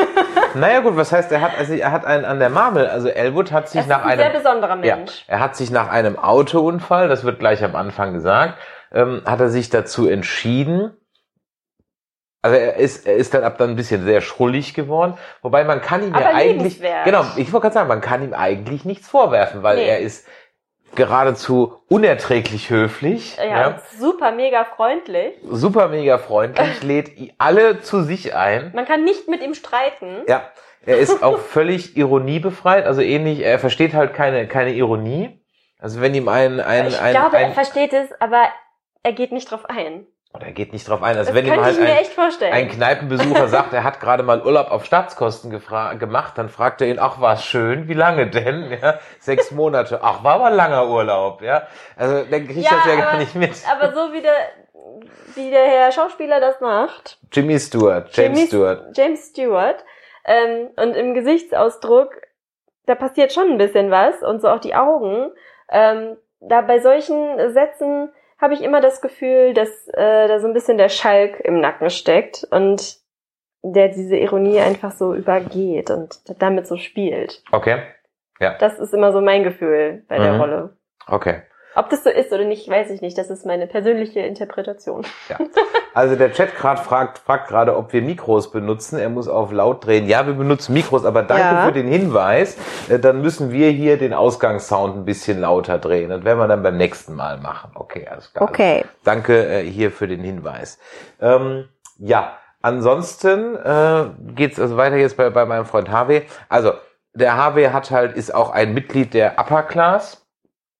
[0.54, 2.88] Naja gut, was heißt, er hat, also er hat einen an der Marmel.
[2.88, 5.24] Also Elwood hat sich nach ein sehr einem, besonderer ja, Mensch.
[5.28, 8.54] er hat sich nach einem Autounfall, das wird gleich am Anfang gesagt,
[8.92, 10.90] ähm, hat er sich dazu entschieden,
[12.42, 15.80] also er ist, er ist dann ab dann ein bisschen sehr schrullig geworden, wobei man
[15.82, 17.04] kann ihm ja Aber eigentlich, liebenswert.
[17.04, 19.86] genau, ich wollte gerade sagen, man kann ihm eigentlich nichts vorwerfen, weil Nee.
[19.86, 20.26] er ist
[20.94, 25.34] geradezu unerträglich höflich, Ja, ja, super mega freundlich.
[25.50, 28.72] super mega freundlich, lädt alle zu sich ein.
[28.74, 30.22] Man kann nicht mit ihm streiten.
[30.28, 30.42] Ja,
[30.84, 35.40] er ist auch völlig ironiebefreit, also ähnlich, er versteht halt keine, keine Ironie.
[35.78, 38.48] Also wenn ihm ein, ein, ich ein, glaube, ein er versteht es, aber
[39.02, 40.06] er geht nicht drauf ein.
[40.32, 41.16] Und er geht nicht drauf ein.
[41.16, 44.84] Also Das wenn ihm halt ein, ein Kneipenbesucher sagt, er hat gerade mal Urlaub auf
[44.84, 48.70] Staatskosten gemacht, dann fragt er ihn, ach, war's schön, wie lange denn?
[48.80, 50.00] Ja, sechs Monate.
[50.02, 51.66] Ach, war aber langer Urlaub, ja.
[51.96, 53.50] Also der kriegt das ja gar aber, nicht mit.
[53.70, 54.36] Aber so wie der,
[55.34, 58.96] wie der Herr Schauspieler das macht, Jimmy Stewart, James Jimmy- Stewart.
[58.96, 59.84] James Stewart,
[60.24, 62.12] ähm, und im Gesichtsausdruck,
[62.86, 65.32] da passiert schon ein bisschen was und so auch die Augen.
[65.70, 68.10] Ähm, da bei solchen Sätzen
[68.40, 71.90] habe ich immer das Gefühl, dass äh, da so ein bisschen der Schalk im Nacken
[71.90, 72.96] steckt und
[73.62, 77.42] der diese Ironie einfach so übergeht und damit so spielt.
[77.52, 77.82] Okay,
[78.58, 80.40] Das ist immer so mein Gefühl bei der Mhm.
[80.40, 80.76] Rolle.
[81.06, 81.42] okay.
[81.76, 83.16] Ob das so ist oder nicht, weiß ich nicht.
[83.16, 85.06] Das ist meine persönliche Interpretation.
[85.94, 88.98] Also der Chat gerade fragt, fragt gerade, ob wir Mikros benutzen.
[88.98, 90.06] Er muss auf laut drehen.
[90.06, 91.64] Ja, wir benutzen Mikros, aber danke Ja.
[91.66, 92.56] für den Hinweis.
[92.88, 96.10] Äh, Dann müssen wir hier den Ausgangssound ein bisschen lauter drehen.
[96.10, 97.72] Das werden wir dann beim nächsten Mal machen.
[97.74, 98.48] Okay, alles klar.
[98.48, 98.84] Okay.
[99.04, 100.78] Danke äh, hier für den Hinweis.
[101.20, 106.22] Ähm, ja, ansonsten äh, geht's also weiter jetzt bei, bei meinem Freund Harvey.
[106.48, 106.72] Also
[107.14, 110.24] der Harvey hat halt ist auch ein Mitglied der Upper Class.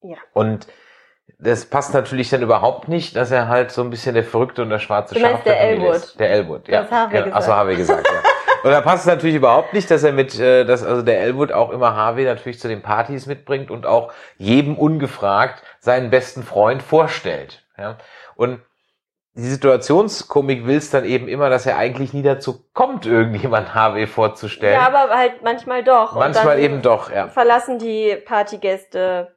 [0.02, 0.16] Ja.
[0.32, 0.66] Und
[1.42, 4.70] das passt natürlich dann überhaupt nicht, dass er halt so ein bisschen der Verrückte und
[4.70, 5.96] der schwarze Du Schaf der Familie Elwood.
[5.96, 6.20] ist.
[6.20, 6.82] Der Elwood, ja.
[6.82, 7.22] Das Harvey ja.
[7.22, 7.36] gesagt.
[7.36, 8.30] Achso, Harvey gesagt, ja.
[8.62, 11.50] Und da passt es natürlich überhaupt nicht, dass er mit, äh, dass also der Elwood
[11.50, 16.82] auch immer Harvey natürlich zu den Partys mitbringt und auch jedem ungefragt seinen besten Freund
[16.82, 17.64] vorstellt.
[17.78, 17.96] Ja.
[18.36, 18.60] Und
[19.32, 24.06] die Situationskomik will es dann eben immer, dass er eigentlich nie dazu kommt, irgendjemand Harvey
[24.06, 24.74] vorzustellen.
[24.74, 26.14] Ja, aber halt manchmal doch.
[26.14, 27.28] Manchmal eben doch, ja.
[27.28, 29.34] Verlassen die Partygäste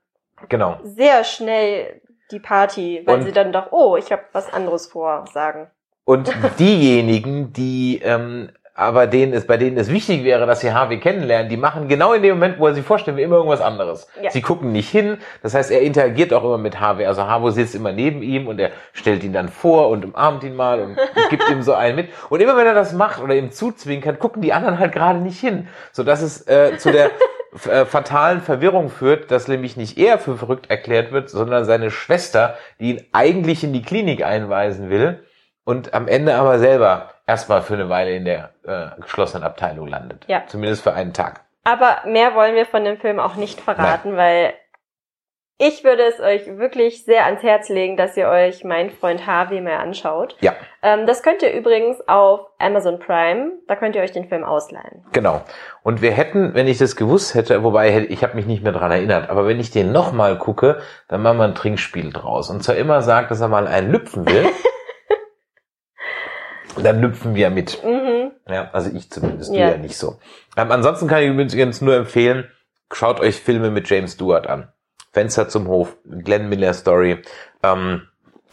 [0.49, 0.77] Genau.
[0.83, 2.01] sehr schnell
[2.31, 5.67] die Party, weil Und- sie dann doch, oh, ich habe was anderes vor, sagen.
[6.05, 10.99] Und diejenigen, die ähm, aber denen es, bei denen es wichtig wäre, dass sie Harvey
[10.99, 14.07] kennenlernen, die machen genau in dem Moment, wo er sie vorstellen will, immer irgendwas anderes.
[14.19, 14.31] Ja.
[14.31, 15.19] Sie gucken nicht hin.
[15.43, 17.05] Das heißt, er interagiert auch immer mit Harvey.
[17.05, 20.55] Also Harvey sitzt immer neben ihm und er stellt ihn dann vor und umarmt ihn
[20.55, 20.97] mal und
[21.29, 22.09] gibt ihm so einen mit.
[22.31, 25.39] Und immer wenn er das macht oder ihm zuzwinkert, gucken die anderen halt gerade nicht
[25.39, 25.67] hin.
[25.91, 27.11] Sodass es äh, zu der
[27.69, 32.57] äh, fatalen Verwirrung führt, dass nämlich nicht er für verrückt erklärt wird, sondern seine Schwester,
[32.79, 35.23] die ihn eigentlich in die Klinik einweisen will
[35.63, 40.25] und am Ende aber selber erstmal für eine Weile in der äh, geschlossenen Abteilung landet.
[40.27, 40.43] Ja.
[40.47, 41.41] Zumindest für einen Tag.
[41.63, 44.53] Aber mehr wollen wir von dem Film auch nicht verraten, weil
[45.59, 49.61] ich würde es euch wirklich sehr ans Herz legen, dass ihr euch Mein Freund Harvey
[49.61, 50.35] mal anschaut.
[50.41, 54.43] Ja, Ähm, das könnt ihr übrigens auf Amazon Prime, da könnt ihr euch den Film
[54.43, 55.05] ausleihen.
[55.13, 55.41] genau.
[55.83, 58.91] Und wir hätten, wenn ich das gewusst hätte, wobei ich habe mich nicht mehr dran
[58.91, 62.49] erinnert, aber wenn ich den nochmal gucke, dann machen wir ein Trinkspiel draus.
[62.49, 64.49] Und zwar immer sagt, dass er mal einen lüpfen will.
[66.83, 67.83] dann lüpfen wir mit.
[67.83, 68.31] Mhm.
[68.47, 69.67] Ja, also ich zumindest, Ja.
[69.67, 70.17] du ja nicht so.
[70.57, 72.49] Ähm, ansonsten kann ich übrigens nur empfehlen,
[72.91, 74.69] schaut euch Filme mit James Stewart an.
[75.13, 77.21] Fenster zum Hof, Glenn Miller Story
[77.63, 78.01] ähm,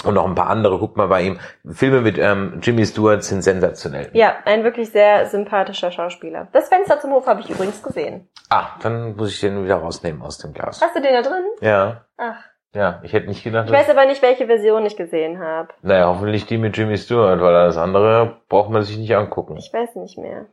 [0.04, 0.78] und noch ein paar andere.
[0.78, 1.40] Guckt mal bei ihm.
[1.68, 4.10] Filme mit ähm, Jimmy Stewart sind sensationell.
[4.12, 6.48] Ja, ein wirklich sehr sympathischer Schauspieler.
[6.52, 8.28] Das Fenster zum Hof habe ich übrigens gesehen.
[8.50, 10.80] Ah, dann muss ich den wieder rausnehmen aus dem Glas.
[10.80, 11.44] Hast du den da drin?
[11.60, 12.36] Ja, Ach,
[12.72, 15.70] ja, ich hätte nicht gedacht, ich weiß aber nicht, welche Version ich gesehen habe.
[15.82, 19.56] naja, hoffentlich die mit Jimmy Stewart, weil das andere braucht man sich nicht angucken.
[19.56, 20.46] Ich weiß nicht mehr.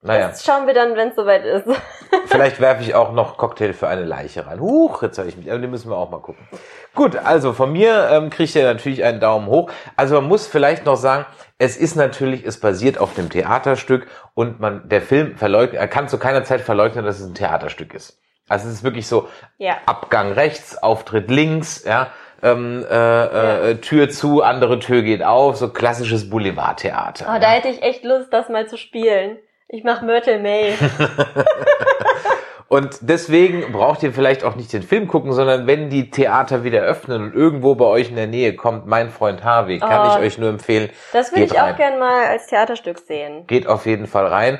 [0.00, 1.64] Naja, Das schauen wir dann, wenn es soweit ist.
[2.26, 4.60] Vielleicht werfe ich auch noch Cocktail für eine Leiche rein.
[4.60, 6.46] Huch, jetzt habe ich mich, aber den müssen wir auch mal gucken.
[6.94, 9.70] Gut, also von mir ähm, kriegt ihr natürlich einen Daumen hoch.
[9.96, 11.26] Also man muss vielleicht noch sagen,
[11.58, 16.08] es ist natürlich, es basiert auf dem Theaterstück und man, der Film verleugnet, er kann
[16.08, 18.20] zu keiner Zeit verleugnen, dass es ein Theaterstück ist.
[18.48, 19.78] Also es ist wirklich so Ja.
[19.86, 25.70] Abgang rechts, Auftritt links, ja, ähm, äh, äh, Tür zu, andere Tür geht auf, so
[25.70, 27.26] klassisches Boulevardtheater.
[27.28, 27.38] Oh, ja.
[27.40, 29.38] da hätte ich echt Lust, das mal zu spielen.
[29.68, 30.74] Ich mach Myrtle May.
[32.68, 36.82] Und deswegen braucht ihr vielleicht auch nicht den Film gucken, sondern wenn die Theater wieder
[36.82, 40.12] öffnen und irgendwo bei euch in der Nähe kommt mein Freund Harvey, kann Oh.
[40.18, 41.76] ich euch nur empfehlen, Das würde ich auch rein.
[41.76, 43.46] gern mal als Theaterstück sehen.
[43.46, 44.58] geht auf jeden Fall rein.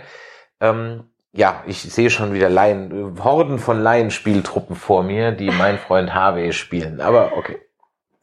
[0.62, 6.14] Ähm, ja, ich sehe schon wieder Laien, Horden von Laienspieltruppen vor mir, die mein Freund
[6.14, 7.02] Harvey spielen.
[7.02, 7.58] Aber okay.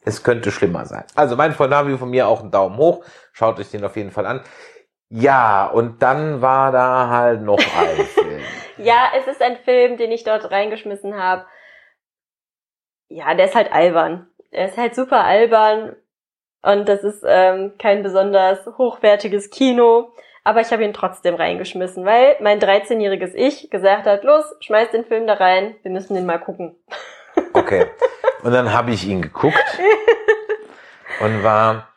[0.04, 1.04] Es könnte schlimmer sein.
[1.14, 3.04] Also mein Freund Harvey von mir auch einen Daumen hoch.
[3.32, 4.40] Schaut euch den auf jeden Fall an.
[5.08, 8.42] Ja, und dann war da halt noch ein Film.
[8.78, 11.46] Ja, es ist ein Film, den ich dort reingeschmissen habe.
[13.08, 14.28] Ja, der ist halt albern.
[14.50, 15.96] Er ist halt super albern
[16.62, 20.12] und das ist ähm, kein besonders hochwertiges Kino.
[20.42, 25.04] Aber ich habe ihn trotzdem reingeschmissen, weil mein 13-jähriges Ich gesagt hat, los, schmeiß den
[25.04, 26.76] Film da rein, wir müssen den mal gucken.
[27.52, 27.86] Okay.
[28.42, 29.78] Und dann habe ich ihn geguckt
[31.20, 31.88] und war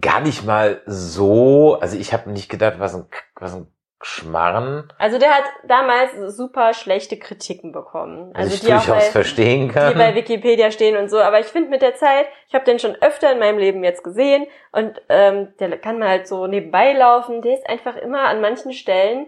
[0.00, 3.06] gar nicht mal so, also ich habe nicht gedacht, was ein,
[3.36, 3.66] was ein
[4.02, 8.30] Schmarren, Also der hat damals super schlechte Kritiken bekommen.
[8.34, 10.14] also Also ich die auch durchaus bei, verstehen die bei kann.
[10.14, 11.18] Wikipedia stehen und so.
[11.18, 14.04] Aber ich finde mit der Zeit, ich habe den schon öfter in meinem Leben jetzt
[14.04, 17.40] gesehen und ähm, der kann mal halt so nebenbei laufen.
[17.40, 19.26] Der ist einfach immer an manchen Stellen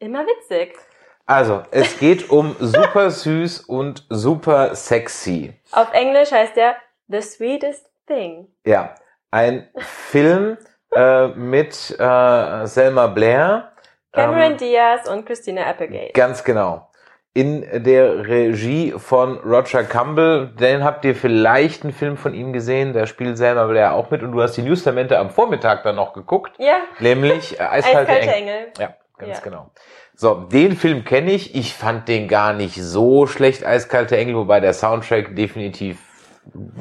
[0.00, 0.76] immer witzig.
[1.24, 5.54] Also, es geht um super süß und super sexy.
[5.70, 6.74] Auf Englisch heißt der
[7.06, 8.48] The Sweetest Thing.
[8.66, 8.96] Ja,
[9.30, 10.56] ein Film
[10.94, 13.72] äh, mit äh, Selma Blair.
[14.12, 16.12] Cameron Ähm, Diaz und Christina Applegate.
[16.14, 16.88] Ganz genau.
[17.32, 22.92] In der Regie von Roger Campbell, den habt ihr vielleicht einen Film von ihm gesehen,
[22.92, 26.12] da spielt Selma Blair auch mit und du hast die Newstamente am Vormittag dann noch
[26.12, 28.54] geguckt, Ja, nämlich äh, Eiskalte, Eiskalte Engel.
[28.54, 28.72] Engel.
[28.80, 29.44] Ja, ganz Ja.
[29.44, 29.70] genau.
[30.16, 31.54] So, den Film kenne ich.
[31.54, 35.98] Ich fand den gar nicht so schlecht, Eiskalte Engel, wobei der Soundtrack definitiv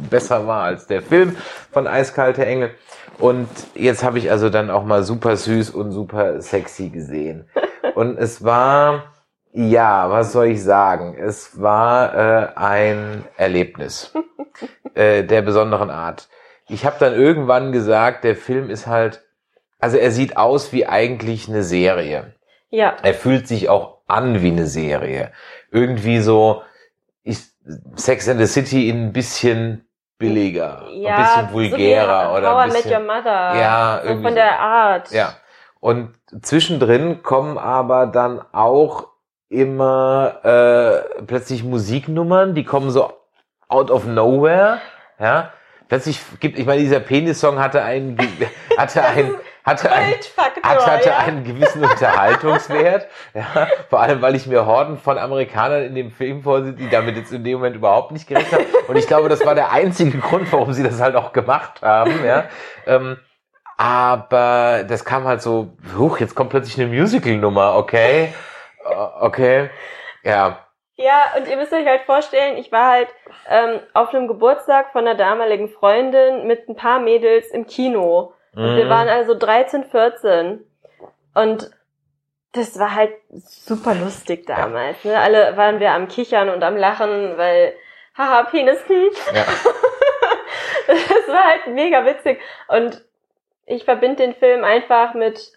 [0.10, 1.36] besser war als der Film
[1.72, 2.72] von Eiskalte Engel.
[3.18, 7.50] Und jetzt habe ich also dann auch mal super süß und super sexy gesehen.
[7.96, 9.14] Und es war,
[9.52, 11.18] ja, was soll ich sagen?
[11.20, 14.14] Es war äh, ein Erlebnis
[14.94, 16.30] äh, der besonderen Art.
[16.70, 19.24] Ich habe dann irgendwann gesagt, der Film ist halt,
[19.80, 22.36] also er sieht aus wie eigentlich eine Serie.
[22.70, 25.32] Ja, Er fühlt sich auch an wie eine Serie.
[25.72, 26.62] Irgendwie so
[27.96, 29.86] Sex and the City in ein bisschen
[30.18, 31.16] billiger, ja.
[31.16, 33.08] ein bisschen vulgärer so oder How ein I Met Your bisschen.
[33.08, 33.56] Mother.
[33.56, 34.36] Ja, irgendwie von so.
[34.36, 35.12] der Art.
[35.12, 35.34] Ja.
[35.80, 39.08] Und zwischendrin kommen aber dann auch
[39.50, 43.14] immer äh, plötzlich Musiknummern, die kommen so
[43.68, 44.80] out of nowhere.
[45.20, 45.52] Ja.
[45.88, 48.18] Plötzlich gibt, ich meine, dieser Penis-Song hatte einen,
[48.78, 51.18] hatte ein, hatte ein, hat, hatte ja.
[51.18, 53.08] einen gewissen Unterhaltungswert.
[53.34, 57.16] Ja, vor allem, weil ich mir Horden von Amerikanern in dem Film vorsehe, die damit
[57.16, 58.86] jetzt in dem Moment überhaupt nicht gerechnet haben.
[58.88, 62.26] Und ich glaube, das war der einzige Grund, warum sie das halt auch gemacht haben.
[62.26, 62.46] Ja.
[62.88, 63.18] Ähm,
[63.78, 68.34] aber das kam halt so, huch, jetzt kommt plötzlich eine Musical-Nummer, okay,
[68.84, 69.70] Äh, okay,
[70.24, 70.66] ja,
[70.98, 73.08] Ja, und ihr müsst euch halt vorstellen, ich war halt
[73.48, 78.34] ähm, auf einem Geburtstag von einer damaligen Freundin mit ein paar Mädels im Kino.
[78.56, 78.90] Und wir Mhm.
[78.90, 80.66] waren also 13, 14.
[81.36, 81.70] Und
[82.54, 85.04] das war halt super lustig damals.
[85.04, 85.20] Ne?
[85.20, 87.74] Alle waren wir am Kichern und am Lachen, weil,
[88.18, 89.10] haha, Penis, hm.
[89.34, 89.46] ja.
[90.88, 92.40] Das war halt mega witzig.
[92.68, 93.04] Und
[93.68, 95.52] ich verbinde den Film einfach mit,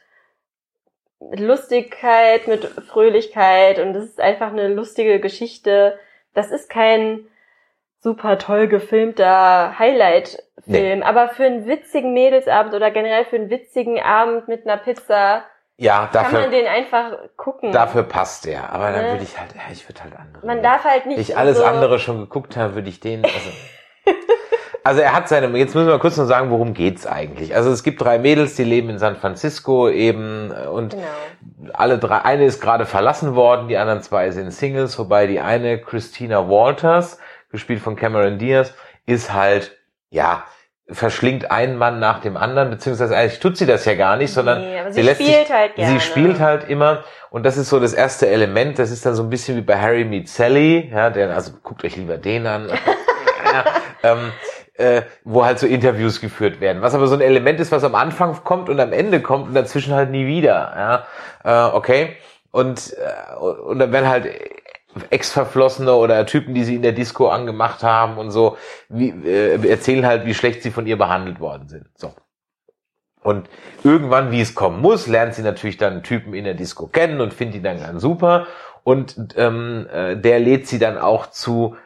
[1.20, 3.78] mit Lustigkeit, mit Fröhlichkeit.
[3.78, 5.98] Und es ist einfach eine lustige Geschichte.
[6.34, 7.26] Das ist kein
[8.02, 11.02] super toll gefilmter Highlight-Film.
[11.02, 15.44] Aber für einen witzigen Mädelsabend oder generell für einen witzigen Abend mit einer Pizza
[15.78, 17.72] ja, kann man dafür, den einfach gucken.
[17.72, 18.72] dafür passt der.
[18.72, 19.10] Aber dann Ne?
[19.12, 20.46] würde ich halt, ja, ich würde halt andere.
[20.46, 23.24] man darf halt nicht Wenn ich alles so andere schon geguckt habe, würde ich den,
[23.24, 23.50] also,
[24.84, 27.54] also er hat seine, jetzt müssen wir kurz noch sagen, worum geht's eigentlich?
[27.54, 31.72] Also es gibt drei Mädels, die leben in San Francisco eben äh, und Genau.
[31.72, 35.78] alle drei, eine ist gerade verlassen worden, die anderen zwei sind Singles, wobei die eine,
[35.78, 37.18] Christina Walters,
[37.52, 38.74] gespielt von Cameron Diaz,
[39.06, 39.76] ist halt,
[40.10, 40.44] ja,
[40.88, 44.60] verschlingt einen Mann nach dem anderen, beziehungsweise eigentlich tut sie das ja gar nicht, sondern
[44.60, 45.92] Nee, sie, sie spielt sich, halt gerne.
[45.92, 47.04] sie spielt halt immer.
[47.30, 49.78] Und das ist so das erste Element, das ist dann so ein bisschen wie bei
[49.78, 52.68] Harry Meets Sally, ja, der, also guckt euch lieber den an,
[53.52, 53.64] ja,
[54.02, 54.32] ähm,
[54.74, 57.94] äh, wo halt so Interviews geführt werden, was aber so ein Element ist, was am
[57.94, 61.04] Anfang kommt und am Ende kommt und dazwischen halt nie wieder,
[61.44, 62.16] ja, äh, okay,
[62.50, 64.26] und, äh, und dann werden halt
[65.10, 68.56] Ex-Verflossene oder Typen, die sie in der Disco angemacht haben und so,
[68.88, 71.86] wie, äh, erzählen halt, wie schlecht sie von ihr behandelt worden sind.
[71.96, 72.12] So.
[73.22, 73.48] Und
[73.84, 77.32] irgendwann, wie es kommen muss, lernt sie natürlich dann Typen in der Disco kennen und
[77.32, 78.46] findet ihn dann ganz super.
[78.84, 81.76] Und ähm, äh, der lädt sie dann auch zu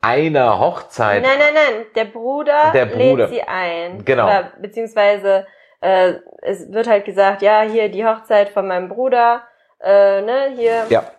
[0.00, 1.22] einer Hochzeit.
[1.22, 1.86] Nein, nein, nein.
[1.96, 3.26] Der Bruder, Der Bruder.
[3.26, 4.04] lädt sie ein.
[4.04, 4.24] Genau.
[4.26, 5.46] Oder, beziehungsweise
[5.80, 9.42] äh, es wird halt gesagt, ja, hier die Hochzeit von meinem Bruder,
[9.80, 11.10] äh, ne, hier Ja,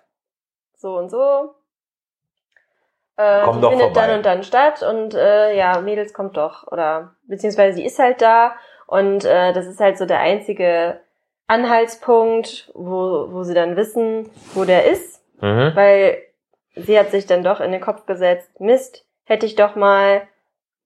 [0.80, 1.56] so und so.
[3.18, 4.08] Äh, Komm die doch findet vorbei.
[4.08, 6.68] dann und dann statt und äh, ja, Mädels kommt doch.
[6.68, 8.54] Oder beziehungsweise sie ist halt da
[8.88, 11.02] und äh, das ist halt so der einzige
[11.48, 15.22] Anhaltspunkt, wo, wo sie dann wissen, wo der ist.
[15.42, 15.72] mhm.
[15.76, 16.22] Weil
[16.76, 20.22] sie hat sich dann doch in den Kopf gesetzt, Mist, hätte ich doch mal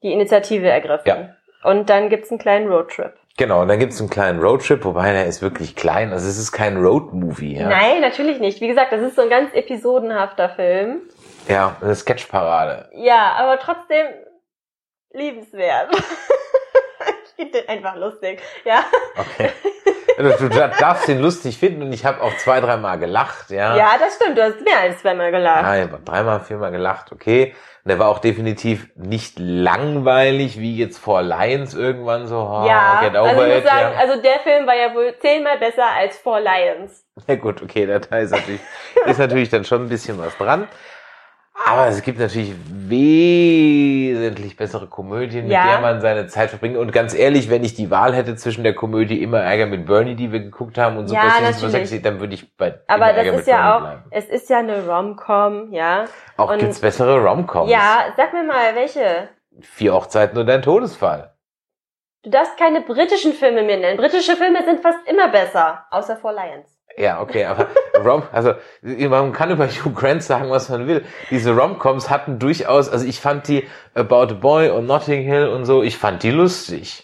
[0.02, 1.08] die Initiative ergriffen.
[1.08, 1.36] Ja.
[1.64, 3.14] Und dann gibt's einen kleinen Roadtrip.
[3.38, 3.62] Genau.
[3.62, 6.12] Und dann gibt's einen kleinen Roadtrip, wobei der ist wirklich klein.
[6.12, 7.58] Also es ist kein Roadmovie.
[7.58, 8.62] Ja, Nein, natürlich nicht.
[8.62, 11.02] Wie gesagt, das ist so ein ganz episodenhafter Film.
[11.48, 12.90] ja eine Sketchparade.
[12.94, 14.08] Ja, aber trotzdem
[15.12, 15.90] liebenswert.
[17.26, 18.42] ich finde den einfach lustig.
[18.66, 18.84] Ja.
[19.18, 19.50] Okay.
[20.18, 23.76] Du darfst ihn lustig finden und ich habe auch zwei, dreimal gelacht, ja.
[23.76, 24.38] Ja, das stimmt.
[24.38, 25.64] Du hast mehr als zweimal gelacht.
[25.64, 27.56] Ja, ich habe dreimal, viermal gelacht, okay.
[27.84, 33.02] Und der war auch definitiv nicht langweilig, wie jetzt vor Lions irgendwann so, oh, ja,
[33.02, 34.00] get also over ich muss sagen, ja.
[34.00, 37.06] also der Film war ja wohl zehnmal besser als Four Lions.
[37.28, 38.62] ja gut, okay, da da ist natürlich,
[39.06, 40.68] ist natürlich dann schon ein bisschen was dran.
[41.66, 45.64] Aber es gibt natürlich wesentlich bessere Komödien, Ja.
[45.64, 46.78] mit der man seine Zeit verbringt.
[46.78, 50.16] Und ganz ehrlich, wenn ich die Wahl hätte zwischen der Komödie Immer Ärger mit Bernie,
[50.16, 51.72] die wir geguckt haben, und Ja, Super natürlich.
[51.72, 54.04] Sexy, dann würde ich bei Aber Immer das Ärger ist ja Bernie auch, bleiben.
[54.12, 56.06] es ist ja eine Rom-Com, ja.
[56.38, 57.70] Auch und- gibt's bessere Romcoms.
[57.72, 59.30] Ja, sag mir mal, welche?
[59.62, 61.34] Vier Hochzeiten und ein Todesfall.
[62.24, 63.98] Du darfst keine britischen Filme mehr nennen.
[63.98, 66.73] Britische Filme sind fast immer besser, außer Four Lions.
[66.98, 67.68] Ja, okay, aber
[68.04, 71.04] Rom, also man kann über Hugh Grant sagen, was man will.
[71.32, 75.66] Diese Romcoms hatten durchaus, also ich fand die About a Boy und Notting Hill und
[75.66, 77.04] so, ich fand die lustig.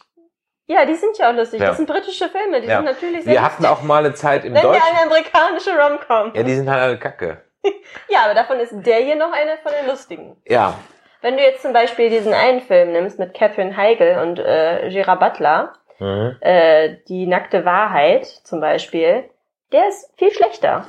[0.68, 1.60] Ja, die sind ja auch lustig.
[1.60, 1.70] Ja.
[1.70, 2.78] Das sind britische Filme, die Ja.
[2.78, 4.84] sind natürlich sehr Wir hatten auch mal eine Zeit im mir Deutschen.
[4.84, 6.34] eine amerikanische Rom-Com.
[6.36, 7.42] Ja, die sind halt alle kacke.
[8.08, 10.38] Ja, aber davon ist der hier noch eine von den lustigen.
[10.48, 10.76] Ja,
[11.22, 15.20] Wenn du jetzt zum Beispiel diesen einen Film nimmst mit Catherine Heigl und äh, Gerard
[15.20, 16.38] Butler, mhm.
[16.40, 19.30] äh, die nackte Wahrheit zum Beispiel,
[19.72, 20.86] der ist viel schlechter.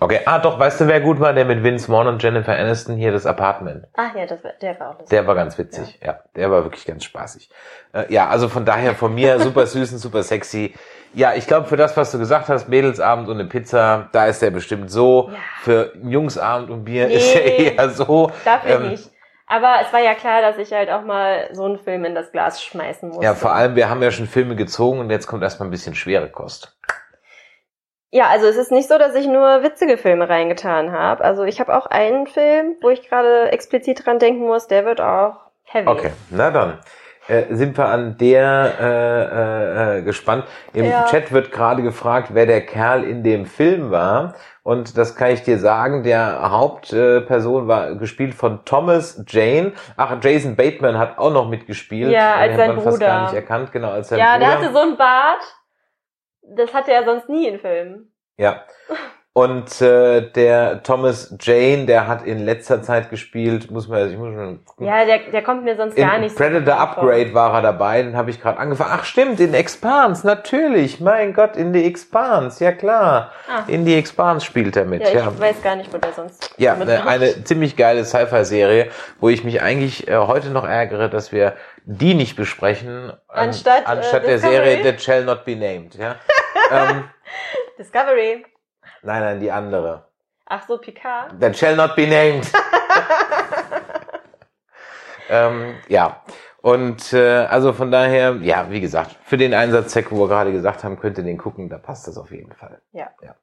[0.00, 0.20] okay.
[0.26, 1.32] Ah, doch, weißt du, wer gut war?
[1.32, 3.86] Der mit Vince Vaughn und Jennifer Aniston hier das Apartment.
[3.94, 5.08] Ach ja, das, der war auch lustig.
[5.10, 6.20] Der war ganz witzig, ja.
[6.36, 7.50] Der war wirklich ganz spaßig.
[7.92, 10.74] Äh, ja, also von daher von mir super süß und super sexy.
[11.16, 14.42] Ja, ich glaube, für das, was du gesagt hast, Mädelsabend und eine Pizza, da ist
[14.42, 15.30] der bestimmt so.
[15.30, 15.38] Ja.
[15.62, 17.14] Für Jungsabend und Bier Nee.
[17.14, 17.44] ist er
[17.76, 18.32] eher so.
[18.44, 19.10] Dafür Ähm, nicht.
[19.46, 22.32] Aber es war ja klar, dass ich halt auch mal so einen Film in das
[22.32, 23.24] Glas schmeißen musste.
[23.24, 25.94] Ja, vor allem, wir haben ja schon Filme gezogen und jetzt kommt erstmal ein bisschen
[25.94, 26.74] schwere Kost.
[28.14, 31.24] Ja, also es ist nicht so, dass ich nur witzige Filme reingetan habe.
[31.24, 35.00] Also ich habe auch einen Film, wo ich gerade explizit dran denken muss, der wird
[35.00, 35.88] auch heavy.
[35.88, 36.78] Okay, na dann.
[37.26, 40.44] Äh, sind wir an der äh, äh, äh, gespannt.
[40.74, 41.06] Im Ja.
[41.06, 44.34] Chat wird gerade gefragt, wer der Kerl in dem Film war.
[44.62, 49.72] Und das kann ich dir sagen, der Hauptperson äh, Person war gespielt von Thomas Jane.
[49.96, 52.12] Ach, Jason Bateman hat auch noch mitgespielt.
[52.12, 53.06] Ja, als Den sein man fast Bruder.
[53.06, 54.38] gar nicht erkannt, genau, als sein Ja, Bruder.
[54.38, 55.40] der hatte so einen Bart.
[56.46, 58.14] Das hatte er sonst nie in Filmen.
[58.36, 58.66] Ja.
[59.36, 64.32] Und äh, der Thomas Jane, der hat in letzter Zeit gespielt, muss man, ich muss
[64.32, 64.86] mal gucken.
[64.86, 66.80] Ja, der, der kommt mir sonst In gar nicht Predator so vor.
[66.80, 68.90] Upgrade war er dabei, den habe ich gerade angefangen.
[68.94, 71.00] Ach stimmt, in Expanse, natürlich.
[71.00, 73.32] Mein Gott, in die Expanse, ja klar.
[73.48, 73.64] Ah.
[73.66, 75.36] In die Expanse spielt er mit, Ja, ich ja.
[75.36, 79.60] weiß gar nicht, wo der sonst Ja, eine, eine ziemlich geile Sci-Fi-Serie, wo ich mich
[79.60, 81.54] eigentlich äh, heute noch ärgere, dass wir
[81.86, 84.54] die nicht besprechen, an- Anstatt, äh, anstatt der Discovery?
[84.58, 85.96] Serie That Shall Not Be Named.
[85.96, 86.14] Ja?
[86.70, 87.04] ähm,
[87.76, 88.44] Discovery.
[89.04, 90.08] Nein, nein, die andere.
[90.46, 91.40] Ach so, Picard.
[91.40, 92.50] That shall not be named.
[95.28, 96.22] ähm, ja.
[96.60, 100.82] Und äh, also von daher, ja, wie gesagt, für den Einsatzzweck, wo wir gerade gesagt
[100.84, 102.80] haben, könnt ihr den gucken, da passt das auf jeden Fall.
[102.92, 103.10] Ja.
[103.22, 103.34] Ja,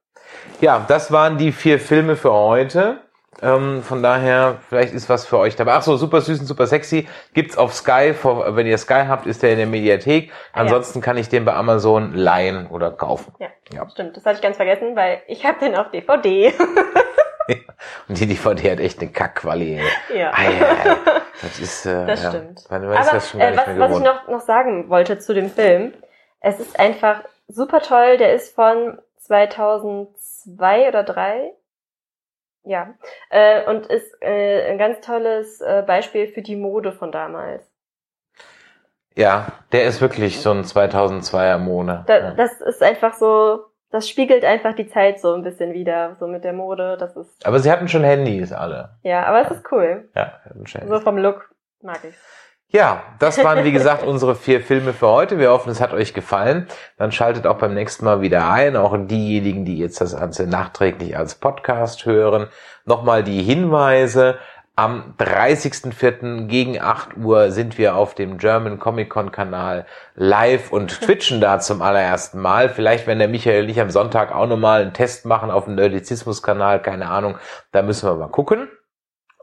[0.60, 3.02] ja das waren die vier Filme für heute.
[3.42, 5.74] Ähm, von daher, vielleicht ist was für euch dabei.
[5.74, 7.08] Ach so, super süß und super sexy.
[7.34, 8.14] Gibt's auf Sky.
[8.24, 10.32] Wenn ihr Sky habt, ist der in der Mediathek.
[10.32, 10.62] Ah, ja.
[10.64, 13.34] Ansonsten kann ich den bei Amazon leihen oder kaufen.
[13.40, 13.90] Ja, Ja.
[13.90, 14.18] stimmt.
[14.18, 16.54] Das hatte ich ganz vergessen, weil ich habe den auf DVD.
[18.08, 19.82] Und die DVD hat echt eine Kackquali.
[20.14, 20.32] ja.
[20.34, 20.96] Ei, ei, ei.
[21.42, 22.30] Das ist, äh, Das ja.
[22.30, 22.70] stimmt.
[22.70, 25.94] Man Aber das äh, was, was ich noch, noch sagen wollte zu dem Film,
[26.40, 28.18] es ist einfach super toll.
[28.18, 31.52] Der ist von 2002 oder 3.
[32.64, 32.94] Ja.
[33.30, 37.70] Äh, und ist äh, ein ganz tolles äh, Beispiel für die Mode von damals.
[39.16, 42.04] Ja, der ist wirklich so ein 2002er Mone.
[42.08, 42.32] Da, ja.
[42.32, 46.44] Das ist einfach so, das spiegelt einfach die Zeit so ein bisschen wieder, so mit
[46.46, 46.98] der Mode.
[46.98, 48.98] Das ist, Aber sie hatten schon Handys alle.
[49.04, 50.10] ja, aber es ist cool.
[50.16, 51.04] Ja, hatten schon So Handys.
[51.04, 52.16] vom Look mag ich.
[52.74, 55.38] Ja, das waren wie gesagt unsere vier Filme für heute.
[55.40, 56.68] Wir hoffen, es hat euch gefallen.
[56.98, 58.78] Dann schaltet auch beim nächsten Mal wieder ein.
[58.78, 62.48] Auch diejenigen, die jetzt das Ganze nachträglich als Podcast hören.
[62.86, 64.38] Nochmal die Hinweise.
[64.78, 66.48] Am 30.04.
[66.48, 71.60] gegen 8 Uhr sind wir auf dem German Comic Con Kanal live und twitchen da
[71.60, 72.70] zum allerersten Mal.
[72.70, 76.42] Vielleicht, wenn der Michael nicht am Sonntag auch nochmal einen Test machen auf dem Nerdizismus
[76.42, 77.38] Kanal, keine Ahnung.
[77.74, 78.70] Da müssen wir mal gucken.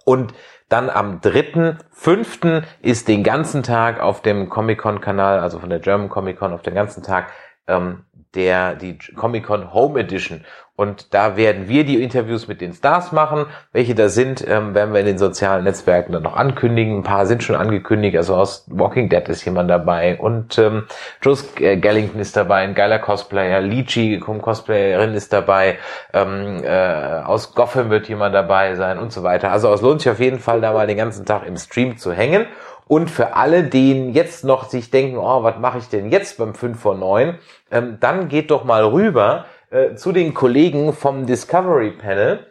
[0.07, 0.33] Und
[0.69, 2.63] dann am 3.5.
[2.83, 7.03] ist den ganzen Tag auf dem Comic-Con-Kanal, also von der German Comic-Con, auf den ganzen
[7.03, 7.33] Tag
[7.67, 8.05] ähm,
[8.35, 10.45] der die Comic-Con Home Edition.
[10.79, 13.47] Und da werden wir die Interviews mit den Stars machen.
[13.73, 16.99] Welche da sind, ähm, werden wir in den sozialen Netzwerken dann noch ankündigen.
[16.99, 18.17] Ein paar sind schon angekündigt.
[18.17, 20.17] Also aus Walking Dead ist jemand dabei.
[20.21, 20.85] Und ähm,
[21.21, 23.61] Joe äh, Gallington ist dabei, ein geiler Cosplayer.
[23.61, 25.79] Lychee, Cosplayerin ist dabei.
[26.13, 29.51] Ähm, äh, aus Gotham wird jemand dabei sein und so weiter.
[29.51, 32.13] Also es lohnt sich auf jeden Fall, da mal den ganzen Tag im Stream zu
[32.13, 32.47] hängen.
[32.87, 36.55] Und für alle, denen jetzt noch sich denken, oh, was mache ich denn jetzt beim
[36.55, 37.37] 5 vor 9,
[37.73, 42.47] ähm, dann geht doch mal rüber äh, zu den Kollegen vom Discovery Panel.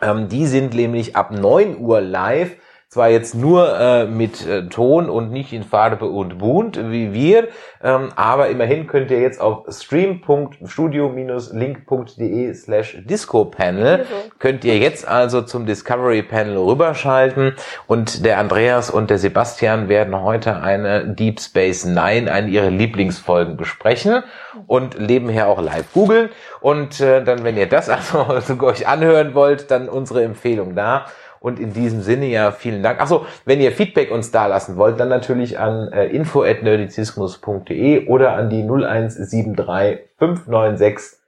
[0.00, 2.56] Ähm, die sind nämlich ab 9 Uhr live
[2.94, 7.48] zwar jetzt nur äh, mit äh, Ton und nicht in Farbe und bunt wie wir,
[7.82, 14.06] ähm, aber immerhin könnt ihr jetzt auf stream.studio-link.de slash disco-panel
[14.38, 17.56] könnt ihr jetzt also zum Discovery Panel rüberschalten.
[17.88, 23.56] Und der Andreas und der Sebastian werden heute eine Deep Space Nine, eine ihrer Lieblingsfolgen
[23.56, 24.22] besprechen
[24.68, 26.28] und nebenher auch live googeln.
[26.60, 28.28] Und äh, dann, wenn ihr das also
[28.60, 31.06] euch anhören wollt, dann unsere Empfehlung da.
[31.44, 33.02] Und in diesem Sinne ja vielen Dank.
[33.02, 38.48] Achso, wenn ihr Feedback uns da lassen wollt, dann natürlich an äh, info@nerdizismus.de oder an
[38.48, 41.18] die 0173 596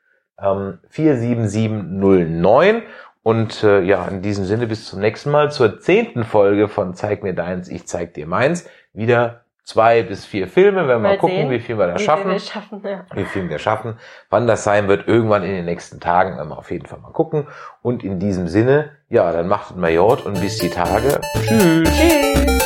[0.40, 2.82] ähm, 47709.
[3.22, 7.22] Und äh, ja, in diesem Sinne bis zum nächsten Mal zur zehnten Folge von Zeig
[7.22, 8.66] mir deins, ich zeig dir meins.
[8.94, 10.88] Wieder zwei bis vier Filme.
[10.88, 12.30] Werden wir mal, mal gucken, sehen, wie viel wir da schaffen.
[12.30, 13.04] Wir schaffen ja.
[13.12, 13.98] Wie viel wir schaffen.
[14.30, 17.12] Wann das sein wird, irgendwann in den nächsten Tagen, werden wir auf jeden Fall mal
[17.12, 17.46] gucken.
[17.82, 21.20] Und in diesem Sinne, ja, dann macht es mal Jod und bis die Tage.
[21.46, 21.90] Tschüss.
[21.90, 22.65] Tschüss.